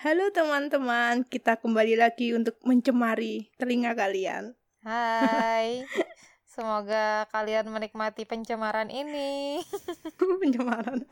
Halo 0.00 0.32
teman-teman, 0.32 1.28
kita 1.28 1.60
kembali 1.60 2.00
lagi 2.00 2.32
untuk 2.32 2.56
mencemari 2.64 3.52
telinga 3.60 3.92
kalian. 3.92 4.56
Hai, 4.80 5.84
semoga 6.56 7.28
kalian 7.28 7.68
menikmati 7.68 8.24
pencemaran 8.24 8.88
ini. 8.88 9.60
Pencemaran. 10.40 11.04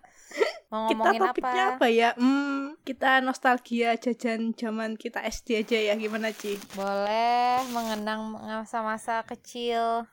Mau 0.68 0.84
Kita 0.84 1.16
ngomongin 1.16 1.20
topiknya 1.24 1.64
apa? 1.64 1.76
apa 1.80 1.86
ya? 1.88 2.10
Hmm, 2.20 2.76
kita 2.84 3.24
nostalgia 3.24 3.96
jajan 3.96 4.52
zaman 4.52 5.00
kita 5.00 5.24
SD 5.24 5.64
aja 5.64 5.78
ya, 5.80 5.94
gimana 5.96 6.28
Ci? 6.28 6.60
Boleh 6.76 7.64
mengenang 7.72 8.36
masa-masa 8.36 9.24
kecil. 9.24 10.04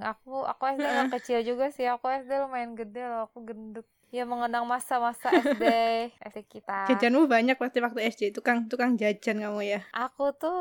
Aku 0.00 0.48
aku 0.48 0.62
SD 0.80 1.12
kecil 1.12 1.38
juga 1.44 1.68
sih. 1.68 1.84
Aku 1.92 2.08
SD 2.08 2.40
lumayan 2.40 2.72
gede 2.72 3.04
loh. 3.04 3.28
Aku 3.28 3.44
gendut. 3.44 3.84
Ya 4.08 4.22
mengenang 4.22 4.64
masa-masa 4.64 5.28
SD 5.44 5.62
SD 6.22 6.38
kita. 6.48 6.86
Jajanmu 6.88 7.26
banyak 7.26 7.54
pasti 7.54 7.78
waktu 7.78 8.06
SD, 8.06 8.22
tukang 8.30 8.64
tukang 8.66 8.94
jajan 8.94 9.38
kamu 9.38 9.60
ya. 9.62 9.80
Aku 9.92 10.30
tuh 10.32 10.54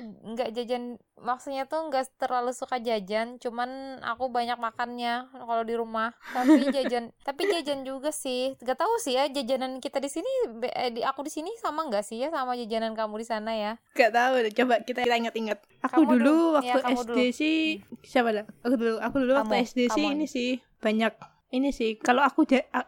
nggak 0.00 0.52
jajan, 0.52 0.94
maksudnya 1.16 1.64
tuh 1.64 1.88
nggak 1.88 2.06
terlalu 2.16 2.52
suka 2.52 2.76
jajan, 2.76 3.36
cuman 3.36 3.68
aku 4.00 4.28
banyak 4.28 4.54
makannya 4.56 5.26
kalau 5.32 5.64
di 5.64 5.74
rumah. 5.74 6.12
Tapi 6.30 6.60
jajan, 6.76 7.10
tapi 7.20 7.48
jajan 7.48 7.82
juga 7.82 8.12
sih. 8.12 8.54
Gak 8.58 8.76
tahu 8.76 8.94
sih 8.98 9.16
ya 9.16 9.26
jajanan 9.26 9.80
kita 9.80 9.96
di 9.96 10.06
sini, 10.06 10.30
eh, 10.68 10.92
di 10.92 11.00
aku 11.00 11.24
di 11.24 11.32
sini 11.32 11.50
sama 11.56 11.88
nggak 11.88 12.04
sih 12.04 12.20
ya 12.20 12.28
sama 12.28 12.52
jajanan 12.52 12.92
kamu 12.92 13.16
di 13.16 13.26
sana 13.26 13.50
ya? 13.50 13.72
Gak 13.96 14.12
tahu 14.12 14.44
coba 14.54 14.74
kita 14.80 15.02
ingat-ingat. 15.02 15.58
Aku 15.82 16.04
Kamu 16.04 16.12
dulu 16.14 16.20
dulu. 16.22 16.56
waktu 16.60 16.78
Ya, 16.78 16.94
SD 16.94 17.08
dulu. 17.08 17.32
sih 17.32 17.56
siapa 18.04 18.28
dah? 18.30 18.44
Aku 18.60 18.76
dulu, 18.76 19.00
aku 19.00 19.16
dulu 19.18 19.32
waktu 19.34 19.54
Kamu, 19.56 19.66
SD 19.66 19.78
sih 19.88 20.04
kamu. 20.04 20.14
ini 20.14 20.26
sih 20.28 20.50
banyak 20.78 21.12
ini 21.50 21.74
sih. 21.74 21.98
Kalau 21.98 22.22
aku 22.22 22.46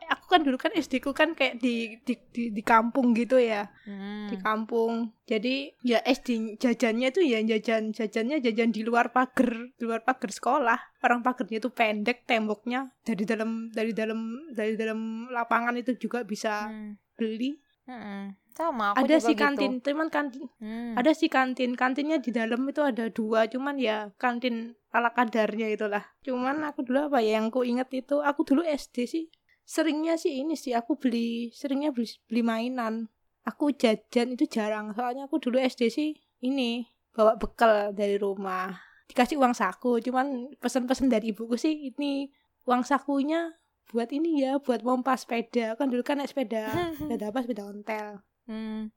aku 0.09 0.27
kan 0.31 0.41
dulu 0.47 0.55
kan 0.55 0.71
SD 0.71 1.03
ku 1.03 1.11
kan 1.11 1.35
kayak 1.35 1.59
di 1.59 1.99
di 2.07 2.15
di, 2.31 2.43
di 2.55 2.63
kampung 2.63 3.11
gitu 3.13 3.39
ya. 3.39 3.67
Hmm. 3.83 4.31
di 4.31 4.39
kampung. 4.39 5.11
Jadi 5.27 5.75
ya 5.83 5.99
SD 6.01 6.57
jajannya 6.63 7.11
tuh 7.11 7.27
ya 7.27 7.43
jajan 7.43 7.91
jajannya 7.91 8.39
jajan 8.39 8.71
di 8.71 8.87
luar 8.87 9.11
pagar, 9.11 9.75
di 9.75 9.83
luar 9.83 10.07
pagar 10.07 10.31
sekolah. 10.31 10.79
Orang 11.03 11.27
pagarnya 11.27 11.59
itu 11.59 11.69
pendek 11.75 12.23
temboknya 12.25 12.95
dari 13.03 13.27
dalam 13.27 13.69
dari 13.75 13.91
dalam 13.91 14.21
dari 14.55 14.79
dalam 14.79 15.27
lapangan 15.29 15.75
itu 15.75 15.99
juga 15.99 16.23
bisa 16.23 16.71
Hmm. 16.71 16.95
beli. 17.19 17.59
Mm-mm. 17.83 18.39
Sama 18.55 18.95
aku 18.95 19.09
ada 19.09 19.17
sih 19.19 19.35
gitu. 19.35 19.43
kantin, 19.43 19.73
cuman 19.83 20.07
kantin 20.07 20.47
Hmm. 20.63 20.95
ada 20.95 21.11
sih 21.17 21.27
kantin. 21.27 21.75
Kantinnya 21.75 22.23
di 22.23 22.31
dalam 22.31 22.63
itu 22.69 22.79
ada 22.79 23.11
dua, 23.11 23.51
cuman 23.51 23.75
ya 23.81 24.15
kantin 24.23 24.79
ala 24.93 25.11
kadarnya 25.17 25.73
itulah. 25.73 26.05
Cuman 26.21 26.63
aku 26.69 26.85
dulu 26.85 27.09
apa 27.09 27.25
ya 27.25 27.41
yang 27.41 27.49
ku 27.49 27.65
inget 27.65 27.89
itu 27.91 28.21
aku 28.21 28.45
dulu 28.45 28.61
SD 28.63 29.09
sih 29.09 29.25
seringnya 29.65 30.19
sih 30.21 30.43
ini 30.43 30.59
sih 30.59 30.77
aku 30.77 31.01
beli 31.01 31.49
seringnya 31.57 31.91
beli, 31.91 32.07
beli 32.29 32.43
mainan. 32.45 33.09
Aku 33.43 33.75
jajan 33.75 34.39
itu 34.39 34.47
jarang 34.47 34.95
soalnya 34.95 35.27
aku 35.27 35.43
dulu 35.43 35.59
SD 35.59 35.91
sih 35.91 36.11
ini 36.45 36.87
bawa 37.17 37.41
bekal 37.41 37.91
dari 37.97 38.21
rumah. 38.21 38.71
Dikasih 39.11 39.37
uang 39.37 39.53
saku, 39.53 40.01
cuman 40.01 40.57
pesen-pesen 40.57 41.13
dari 41.13 41.35
ibuku 41.35 41.59
sih 41.59 41.93
ini 41.93 42.33
uang 42.65 42.87
sakunya 42.87 43.53
buat 43.93 44.09
ini 44.09 44.41
ya, 44.41 44.57
buat 44.57 44.81
pompa 44.81 45.19
sepeda. 45.19 45.77
Kan 45.77 45.93
dulu 45.93 46.01
kan 46.01 46.17
naik 46.23 46.33
sepeda, 46.33 46.71
sepeda 47.01 47.29
apa 47.29 47.39
sepeda 47.45 47.65
ontel 47.67 48.23
Hmm. 48.43 48.91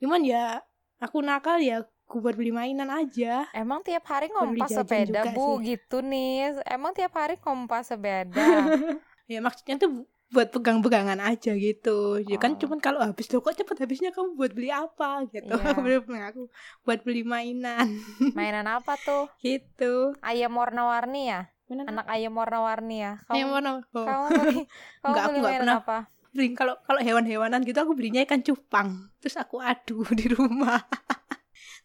cuman 0.00 0.24
ya 0.24 0.64
aku 1.04 1.20
nakal 1.20 1.60
ya 1.60 1.84
aku 2.10 2.18
buat 2.18 2.34
beli 2.34 2.50
mainan 2.50 2.90
aja 2.90 3.46
Emang 3.52 3.80
tiap 3.80 4.02
hari 4.04 4.26
ngompas 4.28 4.66
sepeda 4.68 5.30
bu 5.30 5.56
sih. 5.56 5.72
gitu 5.72 6.02
nih. 6.02 6.58
Emang 6.66 6.90
tiap 6.90 7.14
hari 7.14 7.38
ngompas 7.38 7.86
sepeda. 7.86 8.34
ya 9.30 9.38
maksudnya 9.38 9.78
tuh 9.78 9.90
bu- 9.94 10.10
buat 10.28 10.46
pegang-pegangan 10.48 11.18
aja 11.20 11.50
gitu 11.52 12.18
ya 12.20 12.34
kan 12.36 12.54
Oh. 12.54 12.58
cuman 12.58 12.78
kalau 12.78 12.98
habis 12.98 13.26
loh 13.28 13.38
kok 13.40 13.50
cepet 13.52 13.78
habisnya 13.80 14.10
kamu 14.10 14.34
buat 14.34 14.50
beli 14.50 14.68
apa 14.68 15.26
gitu 15.26 15.54
Iya. 15.54 15.74
aku 15.98 16.10
aku 16.14 16.42
buat 16.80 17.00
beli 17.00 17.22
mainan 17.24 17.86
Mainan 18.34 18.66
apa 18.66 18.94
tuh? 18.96 19.30
gitu 19.38 20.14
Ayam 20.20 20.50
warna-warni 20.52 21.30
ya? 21.30 21.46
mainan 21.64 21.86
Anak 21.88 22.06
ayam 22.06 22.30
warna-warni 22.32 22.96
ya? 23.00 23.12
apa? 23.20 23.30
Kamu, 23.32 23.50
warna 23.52 23.70
oh. 23.72 23.82
kamu 23.84 24.26
beli, 24.28 24.58
kamu 24.66 24.66
Enggak, 25.04 25.18
aku 25.20 25.28
beli 25.28 25.38
nggak 25.38 25.46
mainan 25.48 25.62
pernah. 25.62 25.78
apa? 25.80 25.98
beli 26.30 26.46
kalau 26.54 26.74
kalau 26.80 27.00
hewan-hewanan 27.00 27.60
gitu 27.62 27.78
aku 27.80 27.92
belinya 27.92 28.22
ikan 28.22 28.38
cupang 28.40 28.88
terus 29.18 29.34
aku 29.34 29.58
adu 29.58 30.06
di 30.12 30.26
rumah 30.28 30.78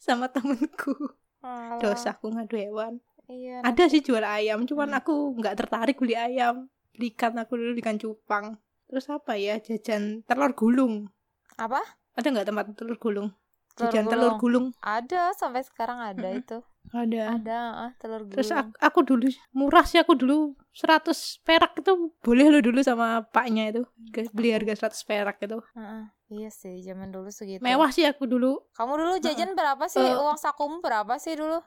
sama 0.05 0.29
temenku 0.29 0.93
Alah, 1.41 1.77
dosa 1.81 2.13
aku 2.13 2.29
ngadu 2.29 2.55
hewan 2.55 2.93
Iya. 3.25 3.65
ada 3.65 3.83
sih 3.89 4.05
jual 4.05 4.21
ayam 4.21 4.69
cuman 4.69 4.93
Hmm. 4.93 4.99
aku 5.01 5.13
nggak 5.35 5.57
tertarik 5.57 5.97
beli 5.97 6.13
ayam 6.13 6.69
beli 6.93 7.09
ikan 7.09 7.33
aku 7.35 7.57
dulu 7.57 7.73
ikan 7.81 7.97
cupang 7.97 8.45
terus 8.85 9.09
apa 9.09 9.33
ya 9.35 9.57
jajan 9.57 10.21
telur 10.23 10.53
gulung 10.53 11.09
Apa? 11.57 11.81
ada 12.13 12.27
nggak 12.29 12.45
tempat 12.45 12.65
telur 12.77 12.97
gulung 12.97 13.29
Telur 13.73 13.89
jajan 13.91 14.05
telur 14.07 14.33
gulung 14.37 14.65
Ada, 14.79 15.33
sampai 15.33 15.65
sekarang 15.65 15.99
ada 15.99 16.21
Mm-mm. 16.21 16.39
itu. 16.39 16.57
ada 16.93 17.21
Ada, 17.33 17.59
ah, 17.75 17.91
telur 17.97 18.21
gulung. 18.23 18.37
terus 18.37 18.49
aku, 18.53 18.71
aku 18.77 18.99
dulu 19.03 19.25
murah 19.51 19.83
sih 19.83 19.97
aku 19.97 20.13
dulu 20.13 20.53
100 20.71 21.41
perak 21.41 21.81
itu 21.81 21.91
boleh 22.21 22.45
lo 22.47 22.61
dulu 22.61 22.79
sama 22.79 23.25
paknya 23.25 23.73
itu 23.73 23.81
beli 24.31 24.53
harga 24.53 24.85
100 24.85 25.01
perak 25.01 25.41
itu 25.41 25.57
Heeh. 25.73 26.03
Iya 26.25 26.49
sih, 26.49 26.81
zaman 26.81 27.13
dulu 27.13 27.29
segitu. 27.29 27.61
mewah 27.61 27.93
sih 27.93 28.01
aku 28.01 28.25
dulu 28.25 28.57
Kamu 28.73 28.97
dulu 28.97 29.13
jajan 29.21 29.53
berapa 29.53 29.85
sih? 29.85 30.01
Eh. 30.01 30.17
Uang 30.17 30.41
sakumu 30.41 30.81
berapa 30.81 31.15
sih 31.21 31.37
dulu? 31.37 31.61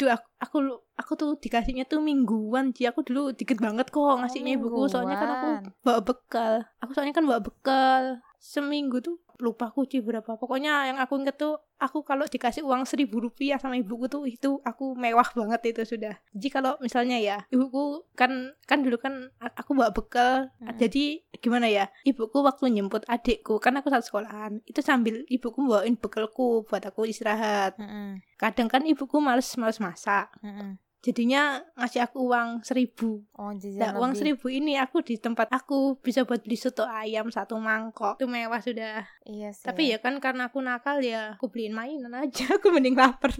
Duh, 0.00 0.08
aku, 0.08 0.26
aku 0.40 0.56
aku 0.96 1.12
tuh 1.20 1.30
dikasihnya 1.36 1.84
tuh 1.84 2.00
mingguan 2.00 2.72
sih 2.72 2.88
aku 2.88 3.04
dulu 3.04 3.36
dikit 3.36 3.60
banget 3.60 3.92
kok 3.92 4.00
ngasihnya 4.24 4.56
ibuku 4.56 4.88
soalnya 4.88 5.16
kan 5.20 5.30
aku 5.36 5.46
Oh, 5.46 5.58
bawa 5.84 6.00
bekal 6.00 6.54
aku 6.80 6.90
soalnya 6.96 7.14
kan 7.14 7.24
bawa 7.28 7.38
bekal 7.44 8.02
seminggu 8.40 9.04
tuh 9.04 9.20
lupa 9.38 9.68
aku 9.68 9.84
sih 9.84 10.00
berapa 10.00 10.40
pokoknya 10.40 10.90
yang 10.90 10.98
aku 10.98 11.20
inget 11.20 11.36
tuh 11.36 11.60
aku 11.82 12.06
kalau 12.06 12.22
dikasih 12.24 12.62
uang 12.62 12.86
seribu 12.86 13.18
rupiah 13.18 13.58
sama 13.58 13.74
ibuku 13.74 14.06
tuh 14.06 14.22
itu 14.24 14.62
aku 14.62 14.94
mewah 14.94 15.26
banget 15.34 15.74
itu 15.74 15.82
sudah 15.82 16.14
jadi 16.30 16.48
kalau 16.48 16.78
misalnya 16.78 17.18
ya 17.18 17.42
ibuku 17.50 18.06
kan 18.14 18.30
kan 18.64 18.80
dulu 18.80 18.96
kan 18.96 19.34
aku 19.42 19.74
bawa 19.74 19.90
bekal 19.90 20.46
Mm. 20.62 20.78
jadi 20.78 21.04
gimana 21.42 21.66
ya 21.66 21.90
ibuku 22.06 22.38
waktu 22.38 22.70
nyemput 22.70 23.02
adikku 23.04 23.58
kan 23.58 23.74
aku 23.74 23.90
satu 23.90 24.06
sekolahan 24.06 24.62
itu 24.62 24.78
sambil 24.78 25.26
ibuku 25.26 25.66
bawain 25.66 25.98
bekalku 25.98 26.62
buat 26.62 26.86
aku 26.86 27.02
istirahat 27.04 27.74
Mm-mm. 27.76 28.22
kadang 28.38 28.70
kan 28.70 28.86
ibuku 28.86 29.18
males 29.18 29.50
males 29.58 29.82
masak 29.82 30.30
Mm-mm. 30.38 30.78
Jadinya 31.02 31.42
ngasih 31.74 32.00
aku 32.00 32.18
uang 32.24 32.62
seribu 32.62 33.26
Oh, 33.34 33.50
nah 33.74 33.98
uang 33.98 34.14
seribu 34.14 34.46
ini 34.46 34.78
aku 34.78 35.02
di 35.02 35.18
tempat 35.18 35.50
aku 35.50 35.98
bisa 35.98 36.22
buat 36.22 36.40
beli 36.40 36.54
soto 36.54 36.86
ayam 36.86 37.26
satu 37.26 37.58
mangkok 37.58 38.14
itu 38.16 38.24
mewah 38.24 38.62
sudah 38.62 39.02
Iya 39.22 39.50
sih. 39.50 39.66
tapi 39.66 39.90
ya 39.90 39.98
kan 39.98 40.16
karena 40.16 40.46
aku 40.46 40.58
nakal 40.58 40.98
ya 40.98 41.34
aku 41.34 41.50
beliin 41.50 41.74
mainan 41.74 42.10
aja 42.12 42.46
aku 42.56 42.70
mending 42.70 42.94
lapar 42.94 43.34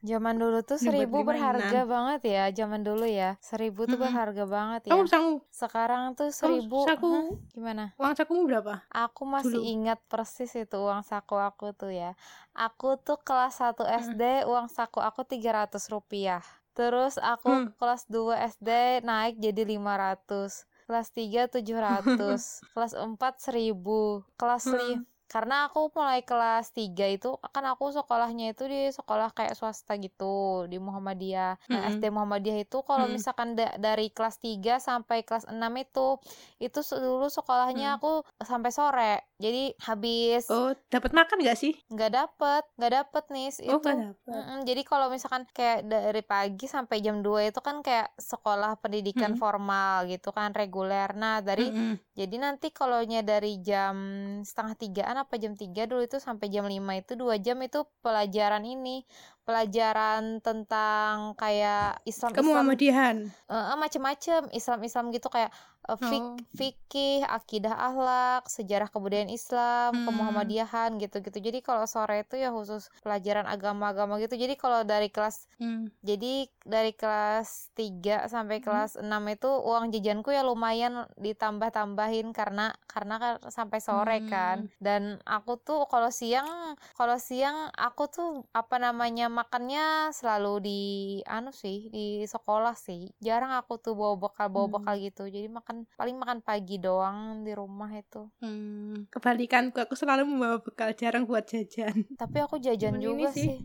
Zaman 0.00 0.34
dulu 0.34 0.60
tuh 0.60 0.76
seribu 0.76 1.22
berharga 1.22 1.62
mainan. 1.62 1.86
banget 1.86 2.20
ya. 2.26 2.44
Zaman 2.52 2.80
dulu 2.80 3.04
ya. 3.04 3.36
Seribu 3.38 3.84
tuh 3.84 3.94
berharga 3.96 4.44
banget 4.44 4.88
ya. 4.88 4.96
kamu 4.96 5.44
Sekarang 5.50 6.16
tuh 6.16 6.32
seribu. 6.32 6.82
saku- 6.82 7.06
Hah? 7.06 7.28
Gimana? 7.52 7.84
uang 7.94 8.14
sakumu 8.16 8.42
berapa 8.44 8.82
Aku 8.88 9.22
masih 9.24 9.60
Dulu. 9.60 9.66
ingat 9.68 10.02
persis 10.06 10.50
itu 10.52 10.74
uang 10.74 11.02
saku 11.02 11.36
aku 11.36 11.70
tuh 11.70 11.92
ya. 11.92 12.18
Aku 12.50 12.98
tuh 12.98 13.20
kelas 13.20 13.60
1 13.60 13.78
SD 13.86 14.22
uang 14.44 14.66
saku 14.66 14.98
aku 14.98 15.22
300 15.22 15.70
rupiah. 15.88 16.42
Terus 16.80 17.20
aku 17.20 17.52
Hmm. 17.52 17.68
kelas 17.76 18.08
2 18.08 18.40
SD 18.40 19.04
naik 19.04 19.36
jadi 19.36 19.68
500. 19.68 20.64
Kelas 20.88 21.12
3 21.12 21.44
700. 21.52 22.64
kelas 22.72 22.96
4 22.96 23.36
1000. 23.36 24.24
Kelas 24.40 24.64
Hmm. 24.64 25.04
Karena 25.30 25.70
aku 25.70 25.94
mulai 25.94 26.26
kelas 26.26 26.74
3 26.74 27.06
itu 27.06 27.38
kan 27.54 27.62
aku 27.70 27.94
sekolahnya 27.94 28.50
itu 28.50 28.66
di 28.66 28.90
sekolah 28.90 29.30
kayak 29.30 29.54
swasta 29.54 29.94
gitu 29.94 30.66
di 30.66 30.82
Muhammadiyah. 30.82 31.54
Nah. 31.70 31.86
SD 31.86 32.10
Muhammadiyah 32.10 32.66
itu 32.66 32.82
kalau 32.82 33.06
Mm. 33.06 33.14
misalkan 33.14 33.54
da- 33.54 33.78
dari 33.78 34.10
kelas 34.10 34.42
3 34.42 34.82
sampai 34.82 35.22
kelas 35.22 35.46
6 35.46 35.70
itu 35.78 36.18
itu 36.58 36.78
dulu 36.98 37.30
sekolahnya 37.30 37.94
Mm. 37.94 37.96
aku 38.02 38.12
sampai 38.42 38.70
sore. 38.74 39.14
Jadi 39.38 39.72
habis 39.86 40.50
oh 40.50 40.74
dapat 40.90 41.14
makan 41.14 41.40
gak 41.40 41.56
sih 41.56 41.72
nggak 41.88 42.12
dapet 42.12 42.62
nggak 42.76 42.92
dapet 42.92 43.24
nih 43.30 43.48
oh 43.48 43.78
itu 43.80 43.86
gak 43.86 43.96
dapat 43.96 44.28
Mm-mm, 44.28 44.58
jadi 44.66 44.82
kalau 44.84 45.06
misalkan 45.08 45.42
kayak 45.54 45.86
dari 45.86 46.22
pagi 46.26 46.66
sampai 46.66 47.00
jam 47.00 47.22
2 47.24 47.48
itu 47.48 47.60
kan 47.62 47.80
kayak 47.80 48.12
sekolah 48.18 48.76
pendidikan 48.82 49.32
Mm-mm. 49.32 49.40
formal 49.40 50.04
gitu 50.10 50.34
kan 50.34 50.52
reguler 50.52 51.14
nah 51.16 51.40
dari 51.40 51.70
Mm-mm. 51.70 51.94
jadi 52.12 52.36
nanti 52.36 52.68
kalau 52.68 53.00
dari 53.00 53.60
jam 53.64 53.96
setengah 54.44 54.74
tigaan 54.76 55.19
apa 55.22 55.36
jam 55.36 55.52
3 55.54 55.86
dulu 55.90 56.02
itu 56.04 56.18
sampai 56.18 56.46
jam 56.48 56.64
5 56.66 56.76
itu 56.76 57.12
dua 57.14 57.36
jam 57.36 57.58
itu 57.60 57.84
pelajaran 58.00 58.64
ini 58.64 59.04
pelajaran 59.42 60.38
tentang 60.38 61.32
kayak 61.34 61.98
Islam 62.04 62.30
Kamu 62.30 62.40
Islam 62.40 62.48
Muhammadiyahan. 62.62 63.16
uh, 63.46 63.76
macem-macem 63.76 64.46
Islam 64.50 64.80
Islam 64.80 65.04
gitu 65.08 65.26
kayak 65.26 65.50
uh, 65.82 65.96
fik 65.96 66.20
Oh. 66.20 66.36
fikih 66.52 67.24
akidah 67.24 67.72
akhlak 67.72 68.44
sejarah 68.46 68.86
kebudayaan 68.86 69.28
Islam 69.28 69.90
Hmm. 69.92 70.06
kemuhammadiyahan 70.06 70.98
gitu-gitu 70.98 71.40
jadi 71.40 71.58
kalau 71.60 71.84
sore 71.84 72.20
itu 72.20 72.36
ya 72.36 72.50
khusus 72.50 72.92
pelajaran 73.00 73.44
agama-agama 73.44 74.18
gitu 74.18 74.34
jadi 74.34 74.54
kalau 74.54 74.82
dari 74.82 75.08
kelas 75.08 75.48
Hmm. 75.56 75.88
jadi 76.00 76.46
dari 76.62 76.92
kelas 76.92 77.72
3 77.72 78.26
sampai 78.26 78.58
Hmm. 78.58 78.64
kelas 78.66 78.92
6 78.98 79.08
itu 79.28 79.48
uang 79.48 79.88
jajanku 79.90 80.28
ya 80.28 80.42
lumayan 80.42 81.08
ditambah-tambahin 81.16 82.30
karena 82.30 82.70
karena 82.86 83.14
kan 83.16 83.32
sampai 83.48 83.78
sore 83.78 84.18
kan. 84.26 84.56
Hmm. 84.60 84.70
Dan 84.78 85.02
aku 85.24 85.56
tuh 85.56 85.86
kalau 85.86 86.10
siang 86.10 86.46
kalau 86.92 87.16
siang 87.16 87.72
aku 87.72 88.04
tuh 88.06 88.28
apa 88.52 88.76
namanya 88.76 89.29
makannya 89.30 89.84
selalu 90.10 90.52
di 90.60 90.80
anu 91.26 91.50
sih 91.54 91.88
di 91.88 92.26
sekolah 92.26 92.74
sih. 92.76 93.14
Jarang 93.22 93.52
aku 93.54 93.78
tuh 93.78 93.94
bawa 93.94 94.14
bekal 94.18 94.46
bawa 94.50 94.66
Hmm. 94.66 94.74
bekal 94.76 94.94
gitu. 94.98 95.24
Jadi 95.26 95.46
makan 95.48 95.76
paling 95.94 96.16
makan 96.18 96.38
pagi 96.42 96.76
doang 96.76 97.18
di 97.46 97.52
rumah 97.54 97.90
itu. 97.94 98.26
Hmm. 98.40 99.06
Kebalikanku, 99.08 99.78
aku 99.78 99.94
selalu 99.94 100.22
membawa 100.26 100.58
bekal, 100.60 100.90
jarang 100.92 101.24
buat 101.24 101.46
jajan. 101.46 102.04
Tapi 102.16 102.38
aku 102.42 102.58
jajan 102.58 102.98
Cuman 102.98 103.04
juga 103.04 103.28
sih. 103.30 103.46
sih. 103.46 103.58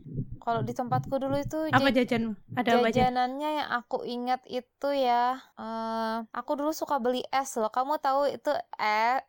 Kalau 0.45 0.61
di 0.61 0.73
tempatku 0.77 1.15
dulu 1.17 1.35
itu 1.41 1.57
Apa 1.73 1.89
ja- 1.89 1.95
jajan? 2.05 2.23
Ada 2.55 2.69
apa? 2.77 2.87
Jajanannya 2.93 3.49
yang 3.59 3.69
aku 3.81 3.97
ingat 4.05 4.41
itu 4.47 4.87
ya, 4.93 5.35
eh, 5.57 6.15
aku 6.39 6.51
dulu 6.59 6.71
suka 6.71 6.95
beli 7.01 7.21
es 7.33 7.57
loh. 7.57 7.73
Kamu 7.73 7.97
tahu 7.97 8.29
itu 8.29 8.51
es, 8.77 9.25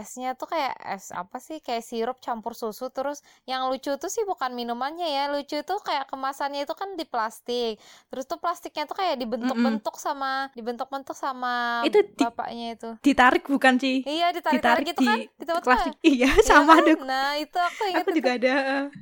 esnya 0.00 0.38
tuh 0.40 0.48
kayak 0.52 0.74
es 0.94 1.10
apa 1.12 1.36
sih? 1.42 1.58
Kayak 1.66 1.82
sirup 1.88 2.16
campur 2.24 2.54
susu. 2.54 2.88
Terus 2.94 3.18
yang 3.50 3.66
lucu 3.70 3.90
tuh 3.98 4.10
sih 4.14 4.24
bukan 4.30 4.54
minumannya 4.54 5.06
ya, 5.10 5.22
lucu 5.34 5.56
tuh 5.66 5.78
kayak 5.82 6.06
kemasannya 6.10 6.64
itu 6.64 6.74
kan 6.78 6.94
di 6.94 7.04
plastik. 7.04 7.76
Terus 8.08 8.24
tuh 8.30 8.38
plastiknya 8.38 8.84
tuh 8.90 8.96
kayak 9.00 9.16
dibentuk-bentuk 9.22 9.94
sama 9.98 10.48
dibentuk-bentuk 10.56 11.16
sama 11.18 11.82
Itu 11.88 11.98
di- 12.14 12.24
bapaknya 12.24 12.66
itu. 12.78 12.90
Ditarik 13.02 13.44
bukan 13.50 13.74
sih? 13.82 13.96
Iya 14.02 14.26
ditarik-tarik 14.34 14.82
Ditarik 14.82 14.86
gitu 14.90 15.02
kan? 15.02 15.18
di 15.18 15.26
Di 15.38 15.44
tempat 15.46 15.62
plastik. 15.66 15.94
Iya, 16.02 16.28
sama 16.46 16.74
kan? 16.78 16.84
deh. 16.86 16.96
Nah 17.06 17.28
itu 17.38 17.58
aku 17.58 17.82
ingat 17.90 18.06
Aku 18.06 18.10
juga 18.14 18.30
itu. 18.30 18.38
ada. 18.38 18.54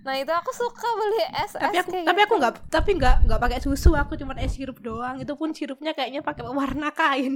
Nah 0.04 0.14
itu 0.20 0.32
aku 0.32 0.50
suka 0.52 0.88
beli 0.96 1.20
es 1.44 1.49
tapi 1.58 1.74
es 1.78 1.82
aku 1.82 1.92
kayak 1.92 2.06
tapi 2.06 2.18
gitu. 2.18 2.26
aku 2.26 2.34
nggak 2.40 2.52
tapi 2.74 2.90
nggak 2.98 3.14
nggak 3.26 3.40
pakai 3.44 3.58
susu 3.66 3.88
aku 4.02 4.12
cuma 4.20 4.32
es 4.44 4.52
sirup 4.56 4.78
doang 4.86 5.16
itu 5.22 5.32
pun 5.40 5.50
sirupnya 5.58 5.90
kayaknya 5.96 6.20
pakai 6.28 6.42
warna 6.60 6.88
kain 6.98 7.34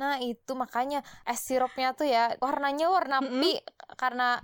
Nah 0.00 0.14
itu 0.28 0.52
makanya 0.62 0.96
es 1.30 1.40
sirupnya 1.48 1.86
tuh 1.98 2.06
ya 2.14 2.20
warnanya 2.44 2.86
warna 2.96 3.16
Mm-mm. 3.20 3.40
pink 3.40 3.58
karena 4.00 4.24
ka- 4.34 4.42